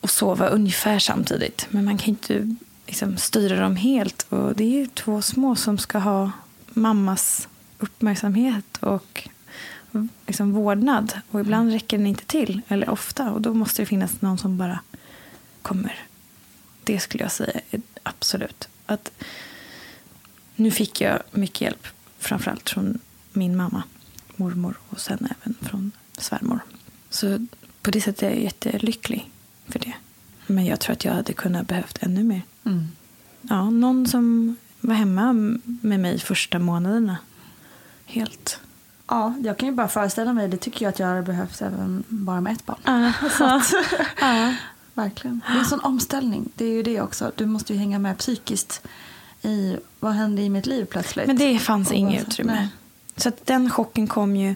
[0.00, 1.66] och sova ungefär samtidigt.
[1.70, 4.26] Men man kan inte liksom, styra dem helt.
[4.28, 6.30] Och det är ju två små som ska ha
[6.66, 9.28] mammas uppmärksamhet och
[10.26, 11.12] liksom, vårdnad.
[11.30, 13.30] Och ibland räcker den inte till, eller ofta.
[13.30, 14.80] Och då måste det finnas någon som bara
[15.62, 16.04] kommer.
[16.84, 17.60] Det skulle jag säga
[18.02, 18.68] absolut.
[18.86, 19.10] Att
[20.56, 21.86] nu fick jag mycket hjälp,
[22.18, 22.98] framförallt från
[23.32, 23.82] min mamma
[24.36, 26.60] mormor och sen även från svärmor.
[27.10, 27.46] Så
[27.82, 29.30] på det sättet är jag jättelycklig
[29.66, 29.92] för det.
[30.46, 32.42] Men jag tror att jag hade kunnat behövt ännu mer.
[32.64, 32.88] Mm.
[33.40, 35.32] Ja, någon som var hemma
[35.62, 37.18] med mig första månaderna.
[38.04, 38.60] Helt.
[39.06, 40.48] Ja, jag kan ju bara föreställa mig.
[40.48, 42.78] Det tycker jag att jag hade behövt även bara med ett barn.
[42.84, 43.12] Ja.
[44.20, 44.54] ja.
[44.94, 45.40] Verkligen.
[45.46, 46.48] Det är en sån omställning.
[46.54, 47.32] Det är ju det också.
[47.34, 48.82] Du måste ju hänga med psykiskt
[49.42, 51.26] i vad hände i mitt liv plötsligt.
[51.26, 52.52] Men det fanns inget utrymme.
[52.52, 52.68] Nej.
[53.16, 54.54] Så att den chocken kom ju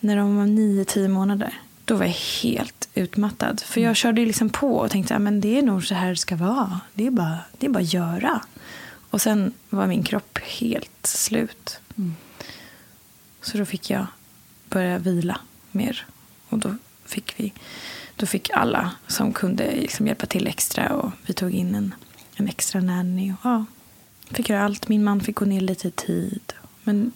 [0.00, 1.60] när de var nio, tio månader.
[1.84, 3.60] Då var jag helt utmattad.
[3.60, 3.94] För jag mm.
[3.94, 6.80] körde liksom på och tänkte att det är nog så här det ska vara.
[6.94, 8.40] Det är bara, det är bara att göra.
[9.10, 11.80] Och sen var min kropp helt slut.
[11.96, 12.14] Mm.
[13.46, 14.06] Så då fick jag
[14.68, 15.40] börja vila
[15.70, 16.06] mer.
[16.48, 16.74] Och då
[17.04, 17.52] fick vi
[18.16, 20.88] då fick alla som kunde liksom hjälpa till extra.
[20.88, 21.94] Och vi tog in en,
[22.36, 23.32] en extra nanny.
[23.32, 23.64] Och, ja,
[24.30, 24.88] fick göra allt.
[24.88, 26.52] Min man fick gå ner lite i tid.
[26.84, 27.12] Men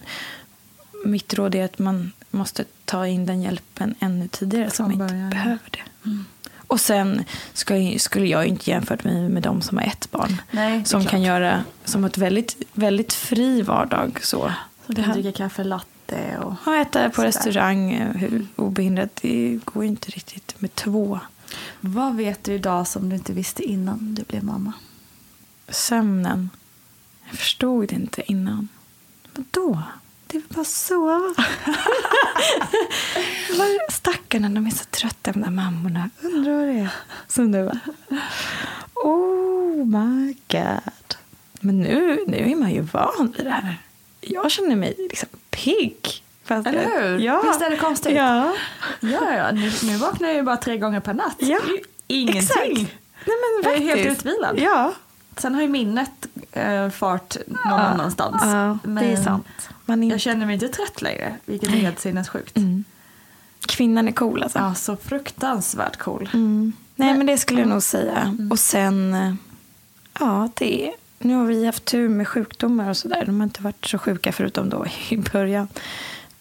[1.05, 5.71] mitt råd är att man måste ta in den hjälpen ännu tidigare man inte behöver
[5.71, 6.09] det.
[6.09, 6.25] Mm.
[6.57, 10.43] Och sen ska, skulle jag inte jämfört mig med de som har ett barn.
[10.51, 14.19] Nej, som kan göra som ett väldigt, väldigt fri vardag.
[14.23, 14.53] Så.
[14.87, 15.87] Så kan dricka kaffe latte
[16.17, 19.17] och ja, äta på restaurang eh, hur obehindrat.
[19.23, 21.21] Det går ju inte riktigt med två.
[21.81, 24.73] Vad vet du idag som du inte visste innan du blev mamma?
[25.69, 26.51] Sömnen.
[27.29, 28.69] Jag förstod inte innan.
[29.35, 29.83] Vadå?
[30.27, 31.35] Det är bara att sova.
[33.91, 36.11] Stackarna, de är så trötta, de där mammorna.
[36.21, 36.93] Undrar vad det är
[37.29, 37.71] som nu
[38.95, 41.17] Oh my god.
[41.61, 43.77] Men nu, nu är man ju van vid det här.
[44.21, 45.29] jag känner mig liksom
[45.65, 46.23] pigg.
[46.45, 47.19] Fast Eller hur?
[47.19, 47.43] Ja.
[47.47, 48.17] Visst är det konstigt?
[48.17, 48.55] Ja.
[49.01, 49.51] Ja, ja.
[49.53, 51.37] Nu, nu vaknar jag ju bara tre gånger per natt.
[51.39, 52.39] Ja, Det är ju Ingenting.
[52.39, 52.67] Exakt.
[53.27, 54.59] Nej, men Jag är helt utvilad.
[54.59, 54.93] Ja.
[55.37, 58.43] Sen har ju minnet eh, fart någon annanstans.
[58.45, 59.47] Ja, det är sant.
[59.85, 62.57] Man är Jag känner mig inte trött längre, vilket är helt sinnessjukt.
[63.67, 64.59] Kvinnan är cool alltså.
[64.59, 66.31] Ja, så fruktansvärt cool.
[66.33, 66.73] Mm.
[66.95, 68.37] Nej, men det skulle jag nog säga.
[68.51, 69.35] Och sen, eh,
[70.21, 70.93] ja, det
[71.25, 73.25] nu har vi haft tur med sjukdomar och sådär.
[73.27, 75.69] De har inte varit så sjuka förutom då i början.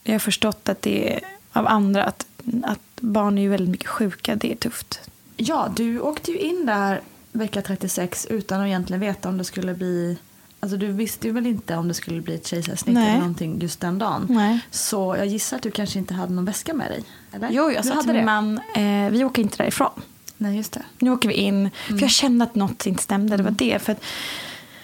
[0.04, 1.20] Jag har förstått att det är
[1.54, 2.26] av andra att,
[2.64, 4.36] att barn är ju väldigt mycket sjuka.
[4.36, 5.10] Det är tufft.
[5.38, 7.02] Ja, du åkte ju in där
[7.32, 10.18] vecka 36 utan att egentligen veta om det skulle bli...
[10.60, 13.80] Alltså du visste ju väl inte om det skulle bli ett kejsarsnitt eller någonting just
[13.80, 14.28] den dagen.
[14.30, 14.60] Nej.
[14.72, 17.04] Så jag gissar att du kanske inte hade någon väska med dig?
[17.32, 17.50] Eller?
[17.52, 20.02] Jo, jag sa till min man, eh, vi åker inte därifrån.
[20.38, 20.84] Nej, just det.
[21.00, 21.70] Nu åker vi in.
[21.88, 23.38] För jag kände att något inte stämde.
[23.38, 23.80] Det var det.
[23.82, 24.04] För att,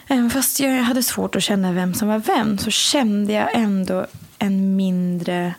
[0.08, 4.06] även fast jag hade svårt att känna vem som var vem så kände jag ändå
[4.40, 5.54] en mindre...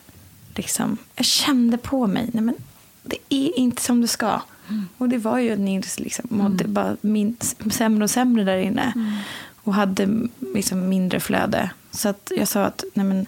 [0.55, 2.29] Liksom, jag kände på mig.
[2.33, 2.55] Nej, men
[3.03, 4.41] det är inte som det ska.
[4.97, 7.37] Och det var ju att Nils liksom, mådde bara min,
[7.71, 8.93] sämre och sämre där inne.
[9.63, 11.69] Och hade liksom mindre flöde.
[11.91, 13.25] Så att jag sa att nej men,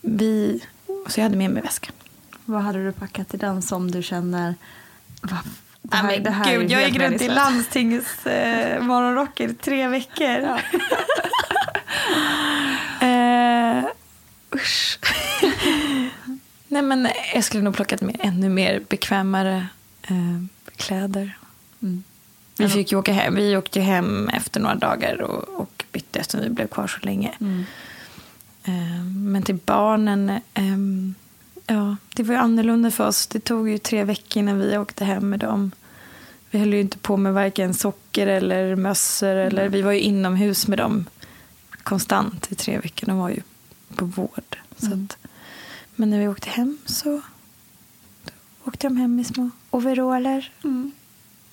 [0.00, 0.60] vi...
[1.08, 1.92] Så jag hade med mig väskan.
[2.44, 4.54] Vad hade du packat i den som du känner...
[5.20, 5.38] Va?
[5.82, 9.54] Det men det här är gud, ju jag gick runt i landstingets eh, morgonrocker i
[9.54, 10.26] tre veckor.
[13.00, 13.84] eh,
[14.54, 14.98] usch.
[16.68, 19.66] Nej, men jag skulle nog plockat med ännu mer bekvämare
[20.02, 20.42] eh,
[20.76, 21.38] kläder.
[21.82, 22.02] Mm.
[22.56, 23.34] Vi fick åka hem.
[23.34, 27.34] Vi åkte hem efter några dagar och, och bytte eftersom vi blev kvar så länge.
[27.40, 27.64] Mm.
[28.64, 31.14] Eh, men till barnen, ehm,
[31.66, 33.26] ja, det var ju annorlunda för oss.
[33.26, 35.72] Det tog ju tre veckor när vi åkte hem med dem.
[36.50, 39.36] Vi höll ju inte på med varken socker eller mössor.
[39.36, 41.04] Eller, vi var ju inomhus med dem
[41.82, 43.06] konstant i tre veckor.
[43.06, 43.42] De var ju
[43.94, 44.58] på vård.
[44.76, 45.16] Så att,
[45.94, 47.20] men när vi åkte hem så
[48.64, 50.52] åkte de hem i små overaller.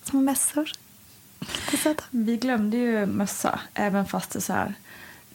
[0.03, 0.71] Små mössor.
[2.11, 4.73] Vi glömde ju mössa, även fast det så här...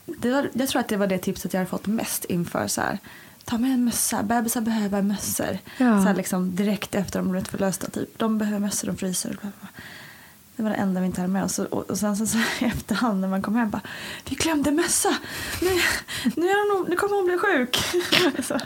[0.06, 2.66] Det var, jag tror att det var det tipset jag hade fått mest inför.
[2.66, 2.98] Så här,
[3.44, 5.58] ta med en mössa, bebisar behöver mössor.
[5.76, 6.04] Ja.
[6.04, 7.90] Så liksom, direkt efter de blivit förlösta.
[7.90, 8.18] Typ.
[8.18, 9.36] De behöver mössor, de fryser.
[10.56, 11.58] Det var det enda vi inte hade med oss.
[11.58, 13.82] Och, och sen så, så i efterhand när man kom hem bara,
[14.28, 15.14] vi glömde mössa.
[15.62, 15.68] Nu,
[16.36, 17.76] nu, är hon, nu kommer hon bli sjuk.
[18.44, 18.58] så,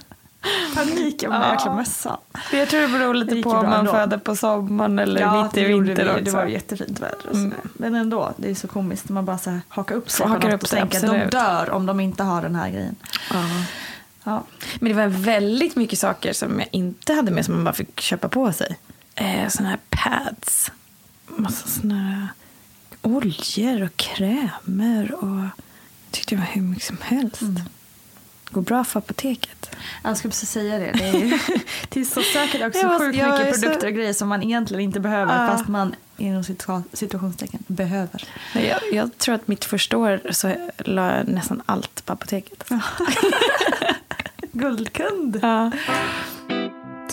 [0.74, 2.18] panik om en jäkla mössa.
[2.52, 3.92] Jag tror det beror Det lite gick på om man ändå.
[3.92, 6.24] föder på sommaren eller mitt i det vintern också.
[6.24, 7.30] Det var jättefint väder.
[7.32, 7.54] Mm.
[7.72, 10.32] Men ändå, det är så komiskt när man bara så här hakar upp sig på
[10.32, 12.96] något upp och tänker att de dör om de inte har den här grejen.
[13.30, 13.44] Ja.
[14.24, 14.44] Ja.
[14.80, 18.00] Men det var väldigt mycket saker som jag inte hade med som man bara fick
[18.00, 18.78] köpa på sig.
[19.14, 20.70] Eh, såna här pads.
[21.26, 22.28] Massa såna här
[23.02, 25.14] oljor och krämer.
[25.14, 25.50] Och jag
[26.10, 27.40] tyckte det var hur mycket som helst.
[28.50, 29.70] Går bra för apoteket.
[30.04, 30.92] Jag skulle precis säga det.
[30.92, 31.38] Det är, ju,
[31.88, 34.28] det är så säkert också Jag var- sjukt jag mycket så- produkter och grejer som
[34.28, 35.52] man egentligen inte behöver Ja.
[35.56, 38.24] fast man inom situa- situationstecken behöver.
[38.54, 42.64] Jag, jag tror att mitt första år så la jag nästan allt på apoteket.
[44.52, 45.38] Guldkund!
[45.42, 45.70] Ja.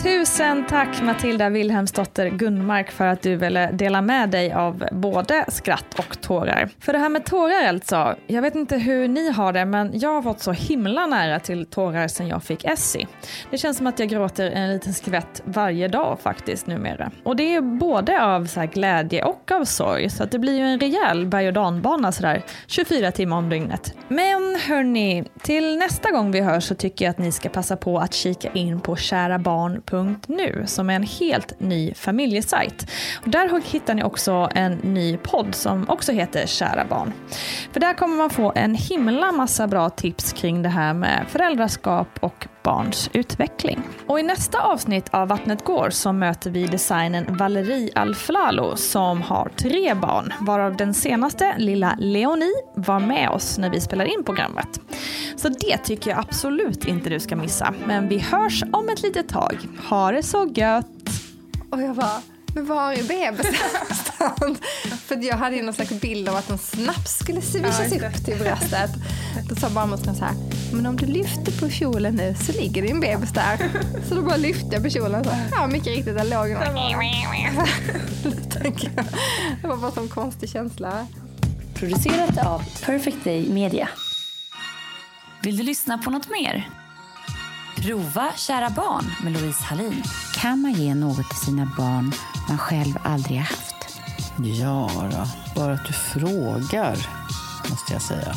[0.02, 5.98] Tusen tack Matilda Wilhelmsdotter Gunmark för att du ville dela med dig av både skratt
[5.98, 6.68] och tårar.
[6.80, 10.10] För det här med tårar alltså, jag vet inte hur ni har det men jag
[10.10, 13.06] har fått så himla nära till tårar sen jag fick Essie.
[13.50, 17.10] Det känns som att jag gråter en liten skvätt varje dag faktiskt numera.
[17.22, 20.56] Och det är både av så här glädje och av sorg så att det blir
[20.58, 23.94] ju en rejäl berg och dalbana sådär 24 timmar om dygnet.
[24.08, 27.98] Men hörni, till nästa gång vi hörs så tycker jag att ni ska passa på
[27.98, 32.90] att kika in på Kära Barn Familjen.nu som är en helt ny familjesajt.
[33.22, 37.12] Och där hittar ni också en ny podd som också heter Kära barn.
[37.72, 42.08] För där kommer man få en himla massa bra tips kring det här med föräldraskap
[42.20, 43.82] och barns utveckling.
[44.06, 49.48] Och i nästa avsnitt av Vattnet går så möter vi designen Valerie Alflalo som har
[49.56, 54.80] tre barn, varav den senaste, lilla Leonie, var med oss när vi spelade in programmet.
[55.36, 57.74] Så det tycker jag absolut inte du ska missa.
[57.86, 59.56] Men vi hörs om ett litet tag.
[59.88, 60.86] Ha det så gött!
[61.70, 62.20] Och jag bara,
[62.56, 63.54] men var är bebisen?
[65.06, 68.38] För jag hade ju någon slags bild av att en snaps skulle svishas upp till
[68.38, 68.90] bröstet.
[69.48, 70.34] Då sa barnmorskan så här,
[70.72, 73.70] men om du lyfter på kjolen nu så ligger din bebis där.
[74.08, 76.74] Så då bara lyfte jag på kjolen så, ja mycket riktigt, där låg den.
[79.62, 81.06] Det var bara en sån konstig känsla.
[81.74, 83.88] Producerat av Perfect Day Media.
[85.42, 86.68] Vill du lyssna på något mer?
[87.76, 90.02] Prova Kära barn med Louise Hallin.
[90.34, 92.12] Kan man ge något till sina barn
[92.48, 94.00] man själv aldrig har haft?
[94.38, 95.28] Ja, då.
[95.60, 97.08] bara att du frågar,
[97.70, 98.34] måste jag säga.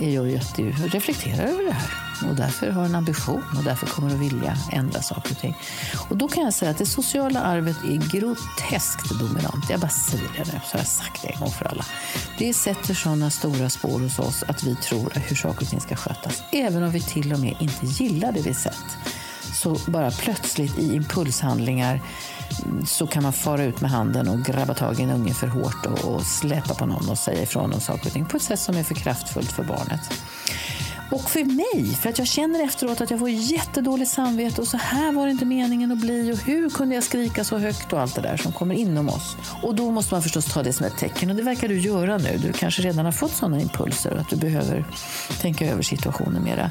[0.00, 3.86] är ju att du reflekterar över det här och därför har en ambition och därför
[3.86, 5.56] kommer att vilja ändra saker och ting.
[6.08, 9.70] Och då kan jag säga att det sociala arvet är groteskt dominant.
[9.70, 11.84] Jag bara säger det nu, så har jag sagt det en gång för alla.
[12.38, 15.96] Det sätter sådana stora spår hos oss att vi tror hur saker och ting ska
[15.96, 18.98] skötas, även om vi till och med inte gillar det vi sett.
[19.56, 22.00] Så bara plötsligt i impulshandlingar
[22.64, 25.46] mm, så kan man fara ut med handen och grabba tag i en unge för
[25.46, 28.42] hårt och, och släpa på någon och säga ifrån om saker och ting på ett
[28.42, 30.00] sätt som är för kraftfullt för barnet.
[31.10, 34.76] Och för mig, för att jag känner efteråt att jag får jättedåligt samvete och så
[34.76, 38.00] här var det inte meningen att bli och hur kunde jag skrika så högt och
[38.00, 39.36] allt det där som kommer inom oss.
[39.62, 42.18] Och då måste man förstås ta det som ett tecken och det verkar du göra
[42.18, 42.38] nu.
[42.42, 44.84] Du kanske redan har fått sådana impulser och att du behöver
[45.40, 46.70] tänka över situationen mera.